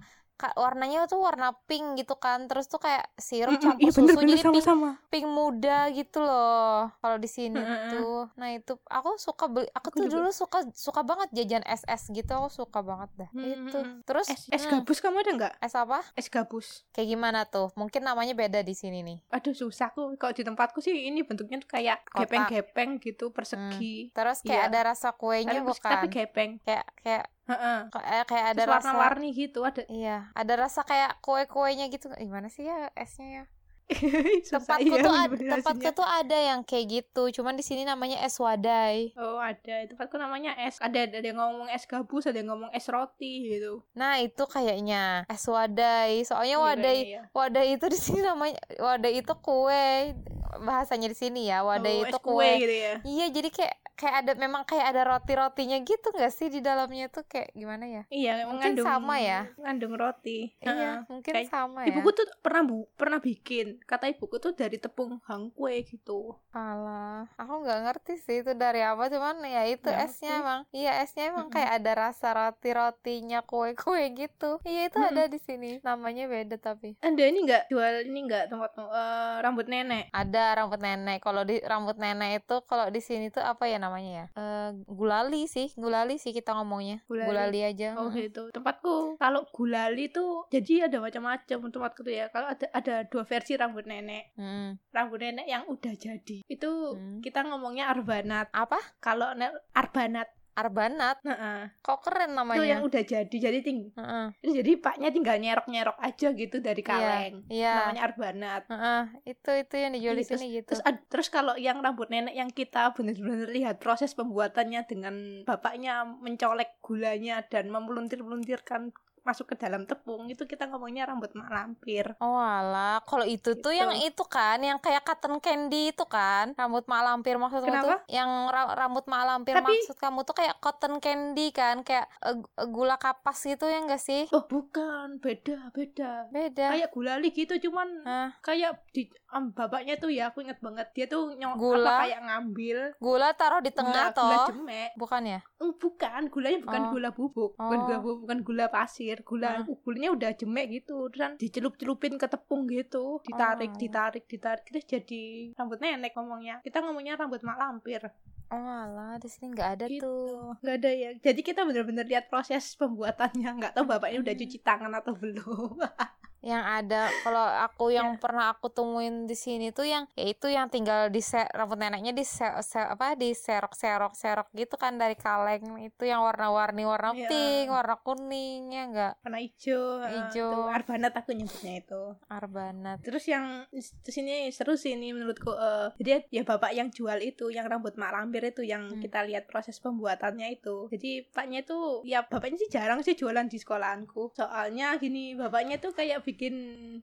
warnanya 0.52 1.04
tuh 1.04 1.20
warna 1.20 1.54
pink 1.64 1.94
gitu 1.96 2.14
kan 2.14 2.44
terus 2.44 2.66
tuh 2.66 2.76
kayak 2.76 3.06
sirup 3.14 3.54
Mm-mm, 3.54 3.62
campur 3.62 3.80
iya 3.80 3.92
bener 3.92 4.02
susu 4.04 4.16
bener 4.16 4.28
jadi 4.32 4.42
pink 4.42 4.58
sama-sama. 4.58 4.90
pink 5.06 5.26
muda 5.26 5.78
gitu 5.88 6.18
loh 6.18 6.90
kalau 6.96 7.16
di 7.16 7.26
sini 7.26 7.54
Mm-mm. 7.54 7.90
tuh. 7.92 8.20
Nah 8.34 8.48
itu 8.50 8.72
aku 8.82 9.10
suka 9.16 9.44
beli 9.46 9.68
aku, 9.70 9.78
Aku 9.84 9.96
tuh 9.96 10.04
juga. 10.04 10.14
dulu 10.18 10.30
suka 10.30 10.58
suka 10.72 11.00
banget 11.02 11.28
jajan 11.32 11.62
es 11.64 11.82
es 11.84 12.08
gitu 12.08 12.30
aku 12.32 12.48
suka 12.48 12.80
banget 12.80 13.10
dah 13.16 13.30
itu. 13.32 13.78
Mm-mm. 13.78 14.02
terus 14.02 14.26
es 14.26 14.48
es 14.48 14.64
mm, 14.64 14.70
gabus 14.72 14.98
kamu 14.98 15.20
ada 15.20 15.30
nggak? 15.32 15.54
Es 15.60 15.74
apa? 15.74 16.00
Es 16.12 16.26
gabus. 16.26 16.82
Kayak 16.90 17.08
gimana 17.10 17.40
tuh? 17.44 17.70
Mungkin 17.74 18.00
namanya 18.00 18.32
beda 18.32 18.60
di 18.60 18.72
sini 18.72 19.00
nih. 19.00 19.18
Aduh 19.30 19.52
susah 19.52 19.88
aku. 19.88 20.16
Kalau 20.16 20.32
di 20.32 20.42
tempatku 20.42 20.78
sih 20.78 20.94
ini 21.04 21.22
bentuknya 21.22 21.58
tuh 21.58 21.70
kayak 21.70 22.02
Kotak. 22.04 22.24
gepeng-gepeng 22.24 22.96
gitu 22.98 23.30
persegi. 23.30 24.08
Terus 24.10 24.40
kayak 24.40 24.50
Iya. 24.54 24.70
ada 24.70 24.80
rasa 24.88 25.12
kuenya 25.12 25.52
tapi, 25.54 25.66
bukan? 25.66 25.90
tapi 25.90 26.06
gepeng. 26.08 26.50
Kayak 26.62 26.86
kayak 26.98 27.24
Heeh. 27.42 27.78
kayak 27.90 28.24
kayak 28.30 28.46
ada 28.54 28.62
Terus 28.62 28.70
rasa 28.70 28.86
warna-warni 28.94 29.28
gitu 29.34 29.60
ada 29.66 29.82
Iya, 29.90 30.30
ada 30.30 30.52
rasa 30.54 30.86
kayak 30.86 31.18
kue-kuenya 31.18 31.90
gitu. 31.90 32.06
Gimana 32.14 32.46
sih 32.46 32.66
ya 32.66 32.88
esnya 32.94 33.28
ya? 33.28 33.44
Tempatku 34.48 34.88
iya 34.88 35.04
tuh 35.04 35.12
ada, 35.12 35.36
tempatku 35.36 35.90
tuh 35.92 36.06
ada 36.06 36.38
yang 36.38 36.60
kayak 36.64 36.86
gitu. 36.88 37.28
Cuman 37.34 37.58
di 37.58 37.64
sini 37.66 37.82
namanya 37.84 38.22
es 38.24 38.38
wadai. 38.38 39.12
oh 39.18 39.36
ada 39.36 39.84
tempatku 39.90 40.16
namanya 40.16 40.54
es 40.56 40.78
ada 40.80 41.02
ada 41.02 41.20
yang 41.20 41.36
ngomong 41.36 41.68
es 41.68 41.84
gabus 41.84 42.24
ada 42.24 42.40
yang 42.40 42.54
ngomong 42.54 42.70
es 42.72 42.86
roti 42.88 43.52
gitu 43.52 43.82
Nah, 43.92 44.16
itu 44.22 44.48
kayaknya 44.48 45.26
es 45.28 45.44
wadai. 45.44 46.22
Soalnya 46.24 46.56
Iya, 46.56 46.64
wadai 46.64 46.96
kayaknya, 47.04 47.22
wadai 47.36 47.66
itu 47.74 47.84
di 47.90 47.98
sini 47.98 48.20
namanya 48.24 48.56
wadai 48.80 49.12
itu 49.18 49.34
kue. 49.44 50.14
Bahasanya 50.54 51.08
di 51.08 51.16
sini 51.16 51.46
ya, 51.46 51.60
wadai 51.60 51.96
Oh, 51.96 52.04
itu 52.04 52.12
es 52.12 52.20
kue 52.20 52.50
gitu 52.58 52.75
ya 52.76 52.94
Iya, 53.02 53.26
jadi 53.31 53.49
kayak 53.49 53.75
kayak 53.93 54.14
ada 54.19 54.32
memang 54.34 54.62
kayak 54.62 54.87
ada 54.88 55.02
roti-rotinya 55.06 55.78
gitu 55.81 56.10
nggak 56.10 56.32
sih 56.32 56.49
di 56.49 56.58
dalamnya 56.58 57.06
tuh 57.06 57.22
kayak 57.22 57.52
gimana 57.52 57.84
ya? 57.87 58.02
Iya, 58.08 58.32
Mungkin 58.44 58.75
mengandung 58.75 58.84
sama 58.84 59.14
ya? 59.16 59.40
Mengandung 59.54 59.94
roti. 59.94 60.38
Iya, 60.58 60.69
Heeh. 60.69 60.94
mungkin 61.06 61.32
Kayak- 61.32 61.49
sama 61.49 61.81
ya. 61.82 61.88
Ibuku 61.88 62.10
tuh 62.12 62.26
pernah 62.38 62.62
bu 62.62 62.76
pernah 62.93 63.19
bikin. 63.19 63.78
Kata 63.81 64.10
ibuku 64.10 64.37
tuh 64.37 64.52
dari 64.52 64.76
tepung 64.76 65.22
hangkue 65.22 65.72
gitu. 65.84 66.34
Alah, 66.50 67.31
aku 67.34 67.54
nggak 67.62 67.81
ngerti 67.82 68.14
sih 68.19 68.37
itu 68.40 68.52
dari 68.54 68.82
apa, 68.82 69.06
cuman 69.06 69.38
ya 69.40 69.62
itu 69.64 69.87
Nggak 69.87 70.04
esnya 70.04 70.28
ngerti. 70.31 70.43
emang, 70.43 70.60
iya 70.72 70.93
esnya 70.99 71.22
emang 71.28 71.46
kayak 71.49 71.70
ada 71.78 71.93
rasa 72.02 72.28
roti-rotinya 72.32 73.38
kue-kue 73.43 74.02
gitu. 74.12 74.58
Iya 74.62 74.81
itu 74.87 74.99
Mm-mm. 74.99 75.10
ada 75.10 75.22
di 75.26 75.38
sini, 75.38 75.70
namanya 75.81 76.26
beda 76.26 76.56
tapi. 76.56 76.99
Ada 76.99 77.22
ini 77.22 77.38
nggak 77.40 77.62
jual 77.69 77.94
ini 78.04 78.20
nggak 78.26 78.44
tempat 78.49 78.70
eh, 78.75 79.34
rambut 79.38 79.66
nenek? 79.66 80.10
Ada 80.10 80.41
rambut 80.58 80.80
nenek. 80.82 81.22
Kalau 81.22 81.46
di 81.46 81.62
rambut 81.62 81.96
nenek 81.96 82.42
itu, 82.42 82.56
kalau 82.66 82.90
di 82.90 82.98
sini 82.98 83.30
tuh 83.30 83.42
apa 83.42 83.70
ya 83.70 83.78
namanya 83.78 84.12
ya? 84.12 84.26
Eh, 84.34 84.70
gulali 84.90 85.46
sih, 85.46 85.70
gulali 85.78 86.18
sih 86.18 86.34
kita 86.34 86.52
ngomongnya. 86.58 87.00
Gulali. 87.06 87.28
Gulali, 87.30 87.60
aja. 87.62 87.94
Oh 87.96 88.10
gitu. 88.10 88.50
Tempatku 88.50 89.16
kalau 89.16 89.46
gulali 89.54 90.10
tuh 90.10 90.50
jadi 90.50 90.90
ada 90.90 90.98
macam-macam 90.98 91.58
tempatku 91.70 92.00
tuh 92.02 92.14
ya. 92.14 92.26
Kalau 92.34 92.50
ada 92.50 92.66
ada 92.74 92.94
dua 93.06 93.22
versi 93.22 93.54
rambut 93.54 93.86
nenek. 93.86 94.34
Mm. 94.34 94.80
Rambut 94.90 95.18
nenek 95.22 95.46
yang 95.46 95.62
udah 95.70 95.94
jadi. 95.94 96.42
Itu 96.50 96.70
Hmm. 96.92 97.20
kita 97.22 97.46
ngomongnya 97.46 97.88
arbanat. 97.92 98.50
Apa? 98.50 98.78
Kalau 98.98 99.30
arbanat, 99.72 100.28
Arbanat. 100.52 101.16
nah, 101.25 101.72
Kok 101.81 101.99
keren 102.04 102.31
itu 102.31 102.38
namanya? 102.38 102.64
yang 102.64 102.82
udah 102.84 103.02
jadi. 103.02 103.32
Jadi 103.32 103.58
ting 103.64 103.88
Heeh. 103.93 104.26
jadi 104.44 104.72
paknya 104.76 105.08
tinggal 105.08 105.37
nyerok-nyerok 105.40 105.96
aja 105.96 106.28
gitu 106.31 106.60
dari 106.60 106.82
kaleng. 106.84 107.44
Iya. 107.49 107.88
Namanya 107.88 108.02
arbanat. 108.04 108.62
Heeh. 108.69 109.02
Itu 109.26 109.50
itu 109.56 109.75
yang 109.76 109.93
dijual 109.96 110.16
di 110.16 110.25
Iya, 110.25 110.31
sini 110.37 110.46
gitu. 110.60 110.69
Terus 110.76 110.82
terus 111.08 111.28
kalau 111.28 111.56
yang 111.56 111.81
rambut 111.81 112.12
nenek 112.12 112.37
yang 112.37 112.52
kita 112.52 112.93
benar-benar 112.93 113.49
lihat 113.49 113.81
proses 113.81 114.12
pembuatannya 114.12 114.84
dengan 114.84 115.14
bapaknya 115.49 116.04
mencolek 116.04 116.81
gulanya 116.84 117.40
dan 117.49 117.72
memeluntir-meluntirkan 117.72 118.93
masuk 119.22 119.46
ke 119.46 119.56
dalam 119.56 119.82
tepung 119.82 120.26
itu 120.26 120.42
kita 120.42 120.66
ngomongnya 120.66 121.06
rambut 121.06 121.30
mak 121.32 121.48
lampir. 121.48 122.10
Oh 122.19 122.36
alah, 122.36 123.00
kalau 123.02 123.22
itu 123.22 123.54
tuh 123.54 123.70
Gitu. 123.70 123.78
yang 123.78 123.94
itu 123.96 124.22
kan, 124.24 124.58
yang 124.58 124.76
kayak 124.76 125.02
cotton 125.02 125.38
candy 125.38 125.90
itu 125.90 126.04
kan, 126.04 126.52
rambut 126.52 126.84
mak 126.84 127.02
lampir 127.02 127.34
maksud 127.36 127.58
kamu 127.58 127.70
tuh, 127.78 127.90
Kenapa? 127.94 127.96
yang 128.08 128.30
ra- 128.46 128.74
rambut 128.76 129.04
mak 129.06 129.22
lampir 129.24 129.54
Tapi- 129.54 129.66
maksud 129.78 129.96
kamu 129.96 130.20
tuh 130.22 130.34
kayak 130.34 130.58
cotton 130.58 130.98
candy 130.98 131.48
kan, 131.50 131.80
kayak 131.80 132.10
gu- 132.20 132.50
gula 132.69 132.96
kapas 132.96 133.38
gitu 133.40 133.64
ya 133.64 133.78
enggak 133.78 133.98
sih? 133.98 134.26
Oh 134.30 134.42
bukan, 134.42 135.19
beda 135.19 135.70
beda. 135.70 136.26
Beda. 136.28 136.66
Kayak 136.72 136.90
gulali 136.90 137.28
gitu 137.30 137.54
cuman 137.60 137.88
Hah? 138.02 138.28
kayak 138.40 138.82
di 138.90 139.06
am, 139.28 139.50
bapaknya 139.50 139.96
tuh 139.96 140.08
ya 140.08 140.28
aku 140.28 140.42
inget 140.42 140.58
banget 140.58 140.90
dia 140.92 141.06
tuh 141.06 141.32
nyok 141.32 141.54
Gula? 141.54 141.88
apa 141.88 142.02
kayak 142.04 142.20
ngambil 142.22 142.78
Gula 142.98 143.28
taruh 143.32 143.60
di 143.60 143.70
tengah 143.70 144.12
gula, 144.12 144.12
gula 144.12 144.36
toh, 144.36 144.46
jemek. 144.50 144.90
bukan 144.94 145.22
ya? 145.26 145.40
Eh, 145.56 145.72
bukan, 145.72 146.22
gulanya 146.28 146.58
bukan 146.60 146.82
Oh. 146.82 146.90
gula 146.90 147.10
bubuk, 147.10 147.52
bukan 147.54 147.78
Oh. 147.78 147.84
gula 147.84 147.98
bubuk, 147.98 148.18
bukan 148.22 148.38
gula 148.42 148.66
pasir, 148.68 149.12
gula 149.20 149.61
Ah. 149.61 149.61
uh, 149.62 149.76
gulanya 149.79 150.11
udah 150.11 150.31
jemek 150.32 150.67
gitu, 150.75 151.12
dan 151.12 151.37
dicelup-celupin 151.37 152.16
ke 152.16 152.25
tepung 152.25 152.64
gitu, 152.64 153.21
ditarik, 153.21 153.69
Oh. 153.69 153.78
ditarik, 153.78 154.25
ditarik, 154.25 154.64
terus 154.64 154.85
jadi 154.87 155.52
rambut 155.52 155.76
nenek 155.76 156.12
ngomongnya. 156.12 156.64
Kita 156.64 156.81
ngomongnya 156.81 157.14
rambut 157.14 157.42
mak 157.42 157.61
lampir. 157.61 158.00
Oh 158.49 158.57
alah, 158.59 159.16
di 159.16 159.26
sini 159.26 159.50
nggak 159.50 159.71
ada 159.75 159.85
Gitu. 159.87 160.00
tuh. 160.00 160.57
Nggak 160.61 160.76
ada 160.78 160.90
ya. 160.90 161.11
Jadi 161.19 161.40
kita 161.40 161.61
bener-bener 161.62 162.04
lihat 162.04 162.28
proses 162.28 162.73
pembuatannya, 162.75 163.49
nggak 163.50 163.73
tahu 163.75 163.85
bapaknya 163.87 164.21
udah 164.21 164.33
Hmm. 164.33 164.42
cuci 164.42 164.59
tangan 164.59 164.92
atau 164.95 165.12
belum. 165.12 165.76
Yang 166.42 166.64
ada 166.66 167.02
kalau 167.22 167.44
aku 167.62 167.84
yang 167.88 168.08
Ya. 168.08 168.18
pernah 168.18 168.46
aku 168.50 168.66
temuin 168.66 169.25
di 169.25 169.34
sini 169.34 169.70
tuh 169.70 169.84
yang 169.84 170.11
yaitu 170.12 170.46
yang 170.46 170.66
tinggal 170.66 171.06
di 171.06 171.18
se- 171.18 171.46
rambut 171.49 171.76
neneknya 171.76 172.11
di 172.11 172.22
se- 172.22 172.42
se- 172.61 172.82
apa 172.84 173.14
di 173.14 173.30
serok-serok 173.32 174.12
serok 174.12 174.49
gitu 174.52 174.75
kan 174.75 174.94
dari 174.94 175.14
kaleng 175.14 175.62
itu 175.80 176.02
yang 176.02 176.20
warna-warni 176.20 176.82
warna 176.82 177.12
Iya. 177.12 177.26
pink, 177.26 177.66
warna 177.68 177.96
kuning 177.96 178.62
ya 178.68 178.82
enggak? 178.84 179.14
Warna 179.22 179.38
hijau, 179.38 179.82
eh, 180.00 180.11
Hijau. 180.11 180.50
tuh, 180.52 180.66
arbanat 180.68 181.12
aku 181.12 181.30
nyebutnya 181.30 181.78
itu. 181.78 182.02
Arbanat. 182.26 182.99
Terus 183.00 183.25
yang 183.25 183.62
terus 184.02 184.16
ini 184.16 184.50
seru 184.50 184.75
sih 184.75 184.92
ini 184.92 185.12
menurutku 185.12 185.52
eh, 185.52 185.94
jadi 185.96 186.26
ya 186.28 186.42
bapak 186.42 186.72
yang 186.72 186.88
jual 186.88 187.18
itu 187.18 187.49
yang 187.49 187.64
rambut 187.64 187.94
mak 187.94 188.11
lampir 188.11 188.42
itu 188.42 188.62
yang 188.62 188.88
Hmm. 188.88 188.99
kita 188.99 189.22
lihat 189.22 189.46
proses 189.46 189.78
pembuatannya 189.78 190.50
itu. 190.52 190.90
Jadi 190.90 191.30
paknya 191.30 191.62
tuh 191.62 192.02
ya 192.02 192.25
bapaknya 192.25 192.58
sih 192.58 192.70
jarang 192.72 193.00
sih 193.00 193.14
jualan 193.14 193.46
di 193.46 193.56
sekolahanku. 193.56 194.32
Soalnya 194.32 194.99
gini 194.99 195.32
bapaknya 195.32 195.78
tuh 195.78 195.92
kayak 195.92 196.25
bikin 196.32 196.54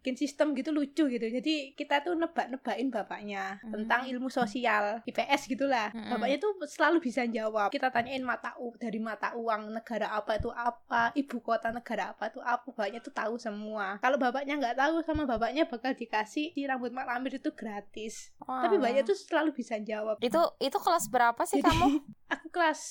bikin 0.01 0.15
sistem 0.17 0.51
gitu 0.51 0.73
lucu 0.73 1.05
gitu. 1.05 1.21
Jadi 1.21 1.77
kita 1.77 2.01
tuh 2.01 2.17
nebak-nebakin 2.17 2.89
bapaknya 2.89 3.61
Hmm. 3.61 3.71
tentang 3.71 4.09
ilmu 4.09 4.27
sosial 4.27 5.05
IPS 5.05 5.45
gitulah. 5.47 5.93
Mm-mm. 5.93 6.09
bapaknya 6.09 6.37
tuh 6.37 6.51
selalu 6.65 6.97
bisa 6.99 7.23
jawab. 7.25 7.69
Kita 7.69 7.93
tanyain 7.93 8.25
mata 8.25 8.57
u 8.57 8.73
dari 8.75 8.97
mata 8.97 9.33
uang 9.33 9.69
negara 9.69 10.11
apa 10.11 10.35
itu 10.35 10.49
apa 10.49 11.13
ibu 11.13 11.37
kota 11.39 11.69
negara 11.69 12.11
apa 12.11 12.27
itu 12.27 12.39
apa 12.39 12.65
bapaknya 12.65 12.99
tuh 12.99 13.13
tahu 13.13 13.35
semua. 13.37 13.99
Kalau 13.99 14.17
bapaknya 14.17 14.57
nggak 14.57 14.75
tahu 14.75 15.05
sama 15.05 15.23
bapaknya 15.23 15.69
bakal 15.69 15.93
dikasih 15.93 16.49
si 16.49 16.61
rambut 16.65 16.89
mak 16.89 17.05
lampir 17.05 17.37
itu 17.37 17.51
gratis. 17.51 18.31
Tapi 18.39 18.75
Wah. 18.75 18.81
bapaknya 18.81 19.03
tuh 19.03 19.13
selalu 19.13 19.51
bisa 19.53 19.75
jawab. 19.77 20.17
Itu 20.19 20.39
itu 20.57 20.77
kelas 20.79 21.05
berapa 21.07 21.41
sih 21.43 21.59
Jadi, 21.59 21.67
kamu? 21.69 21.87
aku 22.33 22.47
kelas 22.49 22.81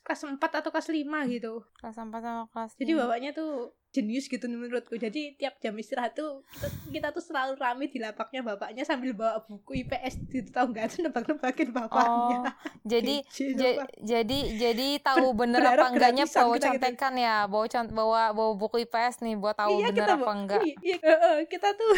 kelas 0.00 0.20
4 0.24 0.40
atau 0.40 0.70
kelas 0.70 0.88
5 0.88 1.28
gitu. 1.28 1.52
Kelas 1.76 1.96
4 1.96 2.08
sama 2.18 2.44
kelas 2.48 2.70
jadi 2.74 2.92
lima. 2.92 3.00
bapaknya 3.04 3.30
tuh 3.30 3.50
jenius 3.90 4.26
gitu 4.26 4.46
menurutku. 4.46 4.94
Jadi 4.94 5.34
tiap 5.34 5.58
jam 5.58 5.74
istirahat 5.74 6.14
tuh 6.14 6.46
kita, 6.48 6.68
kita 6.88 7.08
tuh 7.10 7.20
selalu 7.20 7.58
rame 7.58 7.84
di 7.86 7.98
lapaknya 7.98 8.40
bapaknya 8.40 8.82
sambil 8.82 9.12
bawa 9.12 9.42
buku 9.44 9.82
IPS 9.82 10.14
gitu 10.26 10.48
tau 10.48 10.66
nggak? 10.66 10.86
Tuh 10.88 11.00
nebak-nebakin 11.04 11.68
bapaknya. 11.70 12.38
Oh 12.38 12.44
jadi 12.92 13.14
Kece, 13.22 13.44
Ja- 13.54 13.76
sumpah. 13.76 13.88
jadi 14.00 14.38
jadi 14.56 14.88
tahu 15.02 15.34
bener 15.34 15.60
apa 15.60 15.86
enggaknya 15.90 16.24
bawa 16.24 16.54
gitu. 16.54 16.64
contekan 16.70 17.14
ya? 17.14 17.36
Bawa 17.44 17.66
bawa 17.90 18.22
bawa 18.30 18.52
buku 18.54 18.86
IPS 18.86 19.20
nih 19.20 19.34
buat 19.36 19.58
tahu 19.58 19.74
iya 19.76 19.90
bener 19.90 19.98
kita 20.00 20.12
apa 20.16 20.30
enggak. 20.32 20.62
iya, 20.62 20.76
iya, 20.80 20.96
kita 21.44 21.68
tuh 21.74 21.92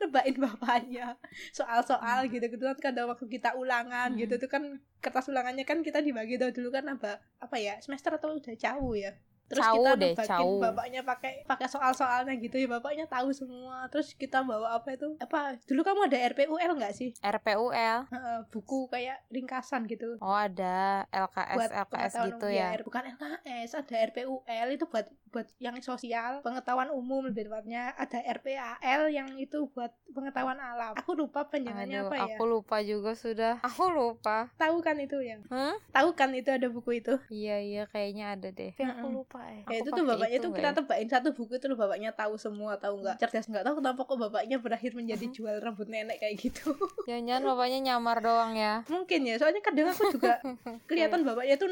nebakin 0.00 0.36
bapaknya. 0.40 1.06
Soal-soal 1.52 2.26
gitu 2.26 2.44
gitu 2.44 2.64
kan 2.64 2.78
kadang 2.80 3.06
waktu 3.08 3.26
kita 3.28 3.54
ulangan 3.54 4.12
Hmm. 4.12 4.18
gitu 4.18 4.34
tuh 4.36 4.48
kan 4.48 4.62
kertas 4.98 5.28
ulangannya 5.28 5.64
kan 5.64 5.80
kita 5.80 6.00
dibagi 6.00 6.36
tuh 6.36 6.50
dulu 6.50 6.68
kan 6.70 6.84
apa 6.88 7.20
apa 7.38 7.56
ya 7.56 7.76
semester 7.80 8.16
atau 8.16 8.36
udah 8.36 8.54
jauh 8.56 8.94
ya? 8.96 9.12
Terus 9.50 9.66
Jauh 9.66 9.82
kita 9.82 9.92
deh, 9.98 10.14
jauh. 10.14 10.62
bapaknya 10.62 11.02
pakai 11.02 11.42
pakai 11.42 11.66
soal-soalnya 11.66 12.38
gitu 12.38 12.54
ya 12.54 12.70
bapaknya 12.70 13.10
tahu 13.10 13.34
semua. 13.34 13.90
Terus 13.90 14.14
kita 14.14 14.46
bawa 14.46 14.78
apa 14.78 14.94
itu 14.94 15.18
apa 15.18 15.58
dulu 15.66 15.82
kamu 15.82 16.06
ada 16.06 16.18
RPUL 16.30 16.78
nggak 16.78 16.94
sih? 16.94 17.10
RPUL 17.18 18.06
buku 18.54 18.86
kayak 18.86 19.26
ringkasan 19.26 19.90
gitu. 19.90 20.22
Oh 20.22 20.38
ada 20.38 21.02
LKS 21.10 21.56
buat 21.58 21.70
LKS 21.82 22.12
gitu 22.30 22.46
umum. 22.46 22.60
ya? 22.62 22.68
R- 22.78 22.86
bukan 22.86 23.02
LKS 23.10 23.70
ada 23.74 23.94
RPUL 24.06 24.68
itu 24.70 24.84
buat 24.86 25.10
buat 25.30 25.46
yang 25.62 25.78
sosial. 25.80 26.42
pengetahuan 26.42 26.90
umum 26.90 27.26
lebih 27.26 27.46
tepatnya. 27.46 27.94
Ada 27.96 28.22
RPAL 28.42 29.10
yang 29.10 29.28
itu 29.38 29.70
buat 29.72 29.94
pengetahuan 30.10 30.58
alam. 30.58 30.92
Aku 30.98 31.14
lupa 31.14 31.46
panjangannya 31.46 32.04
Aduh, 32.04 32.10
apa 32.10 32.16
ya. 32.18 32.36
aku 32.36 32.42
lupa 32.46 32.76
juga 32.82 33.14
sudah. 33.14 33.62
Aku 33.62 33.88
lupa. 33.90 34.50
Tahu 34.58 34.82
kan 34.82 34.98
itu 34.98 35.18
yang 35.22 35.40
hmm? 35.46 35.78
tahu 35.94 36.12
kan 36.18 36.34
itu 36.34 36.50
ada 36.50 36.66
buku 36.66 36.98
itu? 36.98 37.14
Iya 37.30 37.56
iya 37.62 37.82
kayaknya 37.88 38.34
ada 38.34 38.48
deh. 38.50 38.74
Tapi 38.74 38.84
aku 38.84 39.06
lupa 39.10 39.40
eh. 39.48 39.62
ya. 39.62 39.64
Aku 39.66 39.74
itu 39.78 39.90
tuh 39.94 40.04
bapaknya 40.04 40.36
itu 40.36 40.46
tuh 40.46 40.52
kita 40.54 40.70
ya? 40.70 40.76
tebakin 40.76 41.08
satu 41.08 41.28
buku 41.32 41.52
itu 41.56 41.66
loh 41.70 41.78
bapaknya 41.78 42.10
tahu 42.12 42.34
semua 42.36 42.76
tahu 42.76 43.00
nggak. 43.00 43.16
Cerdas 43.22 43.46
nggak 43.46 43.64
tahu 43.64 43.74
kenapa 43.78 44.00
kok 44.04 44.18
bapaknya 44.18 44.56
berakhir 44.58 44.92
menjadi 44.98 45.26
jual 45.30 45.56
rambut 45.62 45.86
nenek 45.86 46.18
kayak 46.18 46.34
gitu. 46.36 46.74
Jangan-jangan 47.08 47.42
bapaknya 47.54 47.78
nyamar 47.92 48.18
doang 48.18 48.52
ya? 48.58 48.82
Mungkin 48.90 49.20
ya 49.24 49.34
soalnya 49.38 49.62
kadang 49.62 49.94
aku 49.94 50.02
juga 50.12 50.42
kelihatan 50.90 51.22
bapaknya 51.22 51.56
tuh 51.56 51.68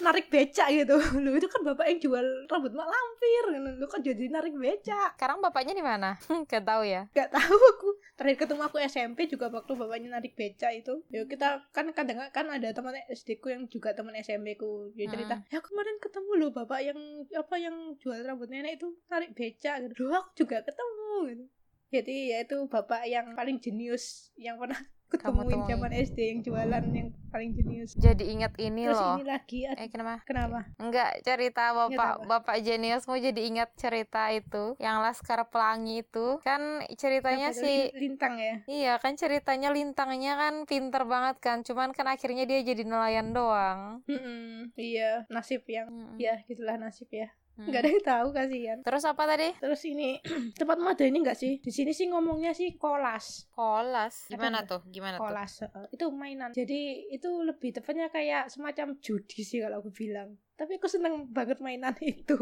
narik 0.00 0.32
becak 0.32 0.68
gitu. 0.72 0.96
Lu 1.24 1.36
itu 1.36 1.46
kan 1.46 1.60
bapak 1.62 1.86
yang 1.90 2.00
jual 2.00 2.26
rambut 2.48 2.69
mak 2.72 2.88
lampir 2.88 3.44
lu 3.80 3.86
kan 3.86 4.00
jadi 4.00 4.30
narik 4.30 4.54
becak 4.56 5.14
sekarang 5.16 5.44
bapaknya 5.44 5.76
di 5.76 5.84
mana? 5.84 6.16
Gak 6.50 6.64
tahu 6.64 6.82
ya. 6.86 7.06
Gak 7.12 7.30
tahu 7.32 7.56
aku. 7.76 7.88
Terakhir 8.16 8.46
ketemu 8.46 8.62
aku 8.66 8.76
SMP 8.80 9.28
juga 9.28 9.52
waktu 9.52 9.72
bapaknya 9.76 10.08
narik 10.16 10.32
beca 10.36 10.72
itu. 10.72 11.04
Ya 11.12 11.24
kita 11.28 11.68
kan 11.76 11.92
kadang 11.92 12.20
kan 12.32 12.46
ada 12.48 12.72
teman 12.72 12.96
SD 13.08 13.40
ku 13.40 13.52
yang 13.52 13.68
juga 13.68 13.92
teman 13.92 14.16
SMP 14.16 14.56
ku. 14.56 14.92
Dia 14.96 15.08
cerita 15.12 15.44
ya 15.52 15.60
kemarin 15.60 15.96
ketemu 16.00 16.30
loh 16.40 16.50
bapak 16.54 16.80
yang 16.84 16.98
apa 17.36 17.54
yang 17.56 17.76
jual 18.00 18.20
rambut 18.24 18.48
nenek 18.48 18.80
itu 18.80 18.96
narik 19.12 19.36
beca 19.36 19.80
gitu. 19.84 20.08
Aku 20.12 20.30
juga 20.36 20.64
ketemu 20.64 21.12
gitu. 21.32 21.44
Jadi 21.90 22.16
ya 22.30 22.38
itu 22.46 22.56
bapak 22.70 23.02
yang 23.10 23.34
paling 23.34 23.58
jenius 23.58 24.30
yang 24.38 24.56
pernah 24.56 24.78
ketemuin 25.10 25.50
temuin. 25.50 25.68
zaman 25.68 25.90
SD 25.92 26.18
yang 26.24 26.40
jualan 26.40 26.84
yang 26.88 27.08
paling 27.28 27.50
jenius 27.52 27.90
jadi 27.92 28.24
ingat 28.24 28.54
ini 28.56 28.82
terus 28.84 28.96
loh 28.96 29.14
ini 29.14 29.24
lagi 29.24 29.58
eh 29.66 29.88
kenapa 29.88 30.22
kenapa 30.24 30.60
Enggak, 30.76 31.20
cerita 31.20 31.70
bapak 31.72 31.94
apa? 32.16 32.26
bapak 32.26 32.56
jenius 32.60 33.04
mau 33.04 33.14
jadi 33.14 33.40
ingat 33.40 33.74
cerita 33.74 34.30
itu 34.30 34.74
yang 34.78 34.98
Laskar 34.98 35.46
Pelangi 35.46 36.00
itu 36.00 36.38
kan 36.40 36.60
ceritanya 36.94 37.50
tuh? 37.50 37.60
si 37.60 37.90
Lin- 37.90 37.94
lintang 38.00 38.34
ya 38.36 38.56
Iya 38.64 38.92
kan 38.96 39.14
ceritanya 39.14 39.70
lintangnya 39.70 40.34
kan 40.34 40.54
pinter 40.64 41.02
banget 41.04 41.36
kan 41.38 41.58
Cuman 41.60 41.90
kan 41.90 42.06
akhirnya 42.06 42.42
dia 42.44 42.62
jadi 42.62 42.82
nelayan 42.82 43.30
doang 43.30 44.02
Mm-mm, 44.04 44.74
iya 44.74 45.26
nasib 45.26 45.62
yang 45.66 45.86
Mm-mm. 45.86 46.16
ya 46.16 46.38
gitulah 46.44 46.74
nasib 46.76 47.10
ya 47.10 47.28
Mm. 47.30 47.39
Nggak 47.58 47.80
ada 47.82 47.90
yang 47.90 48.04
tahu 48.04 48.26
kasihan 48.30 48.78
Terus 48.80 49.04
apa 49.04 49.22
tadi? 49.26 49.48
Terus 49.58 49.82
ini 49.84 50.16
tempatmu 50.60 50.86
ada 50.86 51.04
ini 51.04 51.18
enggak 51.20 51.38
sih? 51.38 51.58
Di 51.60 51.72
sini 51.72 51.90
sih 51.90 52.06
ngomongnya 52.08 52.54
sih 52.54 52.78
kolas. 52.78 53.50
Kolas 53.52 54.28
Ada 54.28 54.38
Gimana 54.38 54.56
nggak? 54.62 54.70
tuh? 54.70 54.80
Gimana 54.88 55.16
tuh? 55.18 55.22
Kolas. 55.26 55.52
heeh. 55.66 55.86
Itu 55.92 56.04
mainan. 56.14 56.50
Jadi 56.54 56.80
itu 57.10 57.30
lebih 57.42 57.70
tepatnya 57.76 58.08
kayak 58.08 58.48
semacam 58.48 58.96
judi 59.00 59.40
sih 59.42 59.60
kalau 59.60 59.82
aku 59.82 59.90
bilang. 59.92 60.38
Tapi 60.56 60.76
aku 60.76 60.92
seneng 60.92 61.32
banget 61.32 61.56
mainan 61.64 61.96
itu. 62.04 62.36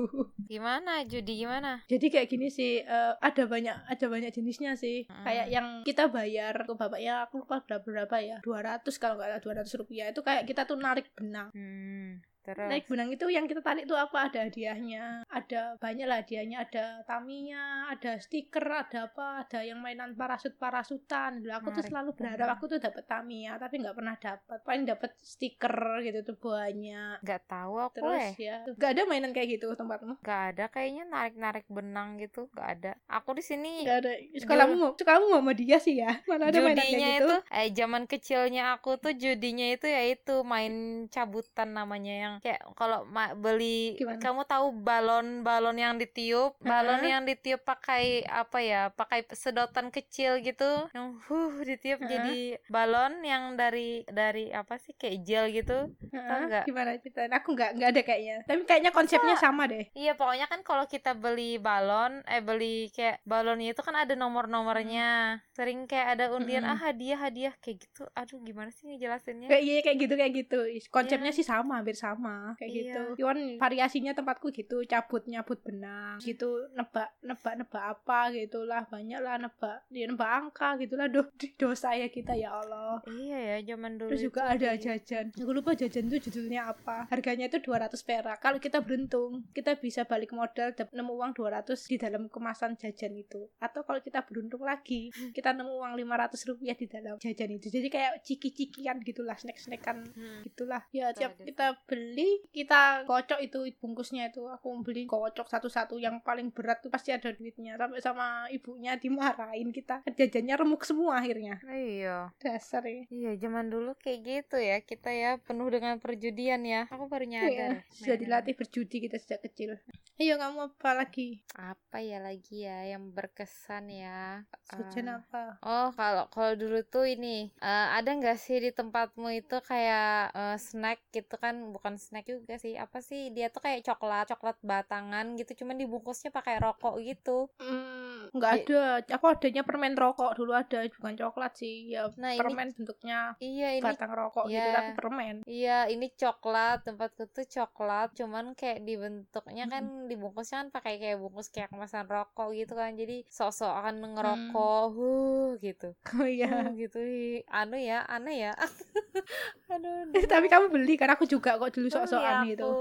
Gimana 0.50 1.06
judi 1.06 1.38
gimana? 1.38 1.86
Jadi 1.86 2.10
kayak 2.10 2.26
gini 2.26 2.50
sih, 2.50 2.82
eh, 2.82 3.12
ada 3.14 3.46
banyak 3.46 3.74
ada 3.86 4.06
banyak 4.10 4.34
jenisnya 4.34 4.74
sih. 4.74 5.06
Hmm. 5.06 5.22
Kayak 5.22 5.46
yang 5.54 5.66
kita 5.86 6.10
bayar 6.10 6.66
ke 6.66 6.74
bapaknya 6.74 7.26
aku 7.30 7.46
lupa 7.46 7.62
berapa 7.62 7.86
berapa 7.86 8.16
ya. 8.18 8.36
200 8.42 8.82
kalau 8.98 9.14
nggak 9.22 9.38
salah 9.38 9.62
200 9.62 9.78
rupiah. 9.78 10.06
Itu 10.10 10.26
kayak 10.26 10.50
kita 10.50 10.66
tuh 10.66 10.82
narik 10.82 11.14
benang. 11.14 11.54
Hmm, 11.54 12.18
terus 12.48 12.68
Naik 12.68 12.88
benang 12.88 13.12
itu 13.12 13.28
yang 13.28 13.44
kita 13.44 13.60
tarik 13.60 13.84
itu 13.84 13.92
apa? 13.92 14.32
Ada 14.32 14.48
hadiahnya, 14.48 15.28
ada 15.28 15.76
banyak 15.76 16.06
lah 16.08 16.24
hadiahnya, 16.24 16.56
ada 16.64 16.84
taminya, 17.04 17.92
ada 17.92 18.16
stiker, 18.16 18.64
ada 18.64 19.12
apa, 19.12 19.44
ada 19.44 19.60
yang 19.60 19.84
mainan 19.84 20.16
parasut 20.16 20.56
parasutan. 20.56 21.44
Dulu 21.44 21.52
aku 21.52 21.68
tuh 21.76 21.84
selalu 21.84 22.16
berharap 22.16 22.56
aku 22.56 22.64
tuh 22.72 22.80
dapat 22.80 23.04
tamiya, 23.04 23.60
tapi 23.60 23.84
nggak 23.84 23.96
pernah 23.96 24.16
dapat. 24.16 24.58
Paling 24.64 24.84
dapat 24.88 25.12
stiker 25.20 26.00
gitu 26.00 26.24
tuh 26.24 26.36
banyak. 26.40 27.20
Gak 27.20 27.42
tahu 27.44 27.74
aku 27.76 28.00
Terus 28.00 28.24
eh 28.24 28.32
ya, 28.40 28.56
nggak 28.64 28.90
ada 28.96 29.02
mainan 29.04 29.32
kayak 29.36 29.60
gitu 29.60 29.76
tempatmu? 29.76 30.14
Gak 30.24 30.42
ada 30.54 30.64
kayaknya 30.72 31.04
narik-narik 31.08 31.66
benang 31.68 32.16
gitu 32.20 32.48
Gak 32.54 32.68
ada 32.80 32.92
Aku 33.10 33.34
di 33.36 33.44
sini 33.44 33.84
Nggak 33.84 33.98
ada. 34.04 34.12
Sekolahmu 34.38 34.74
mau, 34.78 34.90
sekolahmu 34.96 35.26
mau 35.28 35.40
sama 35.44 35.52
dia 35.54 35.78
sih 35.82 36.00
ya. 36.00 36.10
Mana 36.24 36.48
ada 36.48 36.58
mainan 36.58 36.80
judinya 36.80 37.08
kayak 37.08 37.20
gitu? 37.20 37.34
itu 37.34 37.36
eh 37.52 37.68
zaman 37.74 38.02
kecilnya 38.08 38.62
aku 38.76 38.90
tuh 38.96 39.12
judinya 39.14 39.66
itu 39.68 39.86
ya 39.86 40.02
itu 40.08 40.34
main 40.46 41.06
cabutan 41.10 41.68
namanya 41.74 42.14
yang 42.14 42.34
kayak 42.38 42.60
kalau 42.74 43.04
ma- 43.06 43.34
beli 43.34 43.94
Gimana? 43.94 44.18
kamu 44.18 44.42
tahu 44.44 44.66
balon 44.74 45.26
balon 45.40 45.76
yang 45.76 45.94
ditiup 45.96 46.56
balon 46.58 47.00
Heeh. 47.00 47.12
yang 47.12 47.22
ditiup 47.22 47.60
pakai 47.62 48.22
apa 48.24 48.58
ya 48.60 48.82
pakai 48.90 49.26
sedotan 49.32 49.88
kecil 49.88 50.38
gitu 50.40 50.88
yang 50.92 51.18
huh 51.22 51.54
ditiup 51.60 52.00
Heeh. 52.00 52.10
jadi 52.10 52.38
balon 52.68 53.22
yang 53.22 53.54
dari 53.54 54.02
dari 54.06 54.50
apa 54.50 54.76
sih 54.76 54.94
kayak 54.94 55.16
gel 55.22 55.44
gitu 55.50 55.78
Heeh, 56.08 56.40
nggak? 56.48 56.64
Gimana 56.64 56.96
ceritain? 56.98 57.32
Aku 57.32 57.52
nggak 57.52 57.70
nggak 57.76 57.90
ada 57.92 58.02
kayaknya. 58.02 58.36
Tapi 58.44 58.60
kayaknya 58.64 58.90
konsepnya 58.90 59.36
sama 59.36 59.68
deh. 59.68 59.84
Iya 59.92 60.12
pokoknya 60.14 60.46
kan 60.46 60.60
kalau 60.62 60.84
kita 60.84 61.12
beli 61.14 61.56
balon 61.58 62.24
eh 62.24 62.40
beli 62.40 62.88
kayak 62.90 63.20
balonnya 63.24 63.72
itu 63.72 63.82
kan 63.84 63.94
ada 63.94 64.14
nomor-nomornya 64.14 65.40
sering 65.52 65.84
kayak 65.84 66.18
ada 66.18 66.24
undian 66.32 66.64
Mm-mm. 66.64 66.74
ah 66.74 66.80
hadiah 66.80 67.18
hadiah 67.18 67.54
kayak 67.58 67.84
gitu 67.84 68.02
aduh 68.12 68.38
gimana 68.40 68.70
sih 68.70 68.88
ngejelasinnya 68.88 69.48
Kayak 69.48 69.62
iya 69.64 69.80
kayak 69.82 69.98
gitu 69.98 70.14
kayak 70.14 70.32
gitu. 70.34 70.58
Konsepnya 70.88 71.30
sih 71.30 71.44
sama, 71.44 71.80
hampir 71.80 71.96
sama 71.96 72.27
kayak 72.54 72.70
Iya. 72.70 72.78
gitu. 72.78 73.02
Cuman 73.18 73.38
variasinya 73.58 74.12
tempatku 74.12 74.48
gitu, 74.50 74.82
cabut 74.84 75.22
nyabut 75.24 75.60
benang, 75.60 76.16
gitu 76.20 76.48
nebak 76.72 77.12
nebak 77.20 77.54
nebak 77.56 77.84
apa 77.90 78.30
gitulah 78.30 78.82
banyak 78.84 79.18
lah 79.18 79.36
nebak 79.36 79.84
dia 79.88 80.04
nebak 80.04 80.26
angka 80.28 80.78
gitulah 80.78 81.06
Duh, 81.06 81.26
dosa 81.54 81.92
ya 81.92 82.08
kita 82.08 82.32
ya 82.32 82.54
Allah. 82.54 83.00
iya 83.08 83.38
ya 83.56 83.74
zaman 83.74 83.96
dulu 83.96 84.10
Terus 84.10 84.22
juga 84.24 84.40
ada 84.46 84.56
kayak- 84.72 84.80
jajan. 84.80 85.26
Aku 85.34 85.52
lupa 85.52 85.72
jajan 85.72 86.06
itu 86.06 86.28
judulnya 86.28 86.68
apa. 86.68 87.06
Harganya 87.08 87.46
itu 87.46 87.58
200 87.58 88.00
perak. 88.00 88.38
Kalau 88.38 88.58
kita 88.58 88.80
beruntung, 88.80 89.44
kita 89.50 89.76
bisa 89.76 90.02
balik 90.02 90.30
modal 90.30 90.70
nemu 90.88 91.12
uang 91.14 91.32
200 91.32 91.84
di 91.84 91.96
dalam 91.96 92.26
kemasan 92.26 92.74
jajan 92.74 93.14
itu. 93.14 93.46
Atau 93.58 93.82
kalau 93.82 93.98
kita 93.98 94.22
beruntung 94.22 94.62
lagi, 94.62 95.08
kita 95.30 95.52
nemu 95.52 95.72
uang 95.74 95.94
500 95.94 96.42
rupiah 96.44 96.74
di 96.74 96.86
dalam 96.86 97.16
jajan 97.16 97.50
itu. 97.50 97.68
Jadi 97.68 97.88
kayak 97.88 98.12
ciki-cikian 98.22 98.98
gitulah, 99.00 99.34
snack-snackan 99.34 100.02
Hmm. 100.08 100.40
gitulah 100.42 100.82
ya 100.90 101.12
tiap 101.12 101.38
kita 101.38 101.78
beli 101.84 102.17
kita 102.48 103.04
kocok 103.04 103.38
itu 103.38 103.58
bungkusnya 103.76 104.30
itu. 104.30 104.46
Aku 104.48 104.72
beli 104.80 105.04
kocok 105.04 105.46
satu-satu 105.46 105.96
yang 105.96 106.20
paling 106.20 106.50
berat 106.50 106.80
tuh 106.80 106.88
pasti 106.88 107.10
ada 107.10 107.30
duitnya. 107.30 107.76
Sampai 107.76 108.00
sama 108.00 108.26
ibunya 108.48 108.96
dimarahin 108.96 109.70
kita. 109.70 110.02
Jajannya 110.08 110.54
remuk 110.56 110.82
semua 110.82 111.18
akhirnya. 111.18 111.60
Iya. 111.64 112.32
Dasar 112.38 112.82
ya. 112.82 113.04
Iya 113.08 113.30
zaman 113.38 113.68
dulu 113.68 113.92
kayak 113.98 114.20
gitu 114.22 114.56
ya. 114.56 114.80
Kita 114.80 115.10
ya 115.10 115.36
penuh 115.38 115.68
dengan 115.68 115.98
perjudian 115.98 116.62
ya. 116.62 116.86
Aku 116.88 117.06
baru 117.06 117.24
Iya, 117.24 117.30
nyadar. 117.44 117.70
sudah 117.90 118.08
mainan. 118.14 118.22
dilatih 118.24 118.54
berjudi 118.56 118.96
kita 119.04 119.16
sejak 119.18 119.44
kecil. 119.44 119.76
Iya 120.16 120.34
kamu 120.34 120.72
apa 120.72 120.90
lagi? 120.96 121.42
Apa 121.52 122.00
ya 122.00 122.18
lagi 122.18 122.64
ya 122.64 122.88
yang 122.88 123.10
berkesan 123.10 123.90
ya? 123.90 124.42
Jajan 124.70 125.08
Eh, 125.08 125.16
apa? 125.18 125.42
Oh, 125.60 125.88
kalau 125.92 126.26
kalau 126.30 126.54
dulu 126.54 126.80
tuh 126.82 127.04
ini 127.04 127.50
eh, 127.54 127.86
ada 127.92 128.08
nggak 128.08 128.38
sih 128.38 128.58
di 128.58 128.70
tempatmu 128.70 129.28
itu 129.30 129.58
kayak 129.60 130.30
eh, 130.32 130.56
snack 130.56 131.02
gitu 131.10 131.34
kan, 131.36 131.70
bukan 131.70 131.97
snack 131.98 132.24
juga 132.24 132.56
sih 132.56 132.74
apa 132.74 132.98
sih 132.98 133.28
dia 133.28 133.50
tuh 133.50 133.60
kayak 133.60 133.82
coklat 133.82 134.26
coklat 134.28 134.56
batangan 134.60 135.34
gitu 135.34 135.62
cuman 135.62 135.76
dibungkusnya 135.76 136.30
pakai 136.30 136.56
rokok 136.56 136.96
gitu 137.00 137.50
Hmm, 137.58 138.30
nggak 138.30 138.52
ada. 138.60 138.82
Aku 139.10 139.24
adanya 139.26 139.62
permen 139.62 139.94
rokok 139.94 140.34
dulu 140.34 140.52
ada, 140.52 140.84
bukan 140.90 141.14
coklat 141.16 141.52
sih. 141.54 141.90
Ya 141.90 142.06
Nah, 142.14 142.30
ini- 142.30 142.38
permen 142.38 142.68
bentuknya 142.70 143.34
iya 143.38 143.72
ini 143.72 143.82
batang 143.82 144.10
rokok 144.10 144.46
gitu, 144.46 144.58
Iya. 144.58 144.74
tapi 144.74 144.90
permen. 144.94 145.36
Iya, 145.44 145.78
ini 145.88 146.06
coklat, 146.12 146.84
tempatku 146.84 147.24
tuh 147.28 147.44
coklat, 147.44 148.14
cuman 148.14 148.52
kayak 148.52 148.82
dibentuknya 148.82 149.64
kan 149.66 149.84
dibungkusnya 150.06 150.56
kan 150.58 150.68
pakai 150.70 150.98
kayak 150.98 151.18
bungkus 151.18 151.48
kayak 151.48 151.68
kemasan 151.68 152.06
rokok 152.06 152.52
gitu 152.52 152.72
kan. 152.72 152.94
Jadi 152.94 153.24
sok-sok 153.28 153.72
akan 153.74 153.94
ngerokok, 154.12 154.84
huh 154.92 155.48
gitu. 155.58 155.88
Oh 156.14 156.28
iya. 156.28 156.48
Huh, 156.48 156.70
gitu. 156.74 157.00
Anu 157.48 157.76
ya, 157.76 158.04
aneh 158.04 158.36
ya. 158.40 158.52
Aduh. 159.68 160.08
tapi 160.26 160.46
kamu 160.46 160.66
beli 160.70 160.96
kan 160.96 161.10
aku 161.10 161.24
juga 161.24 161.56
kok 161.56 161.68
dulu 161.70 161.87
beli 161.92 161.94
sok-sokan 161.94 162.36
gitu. 162.48 162.72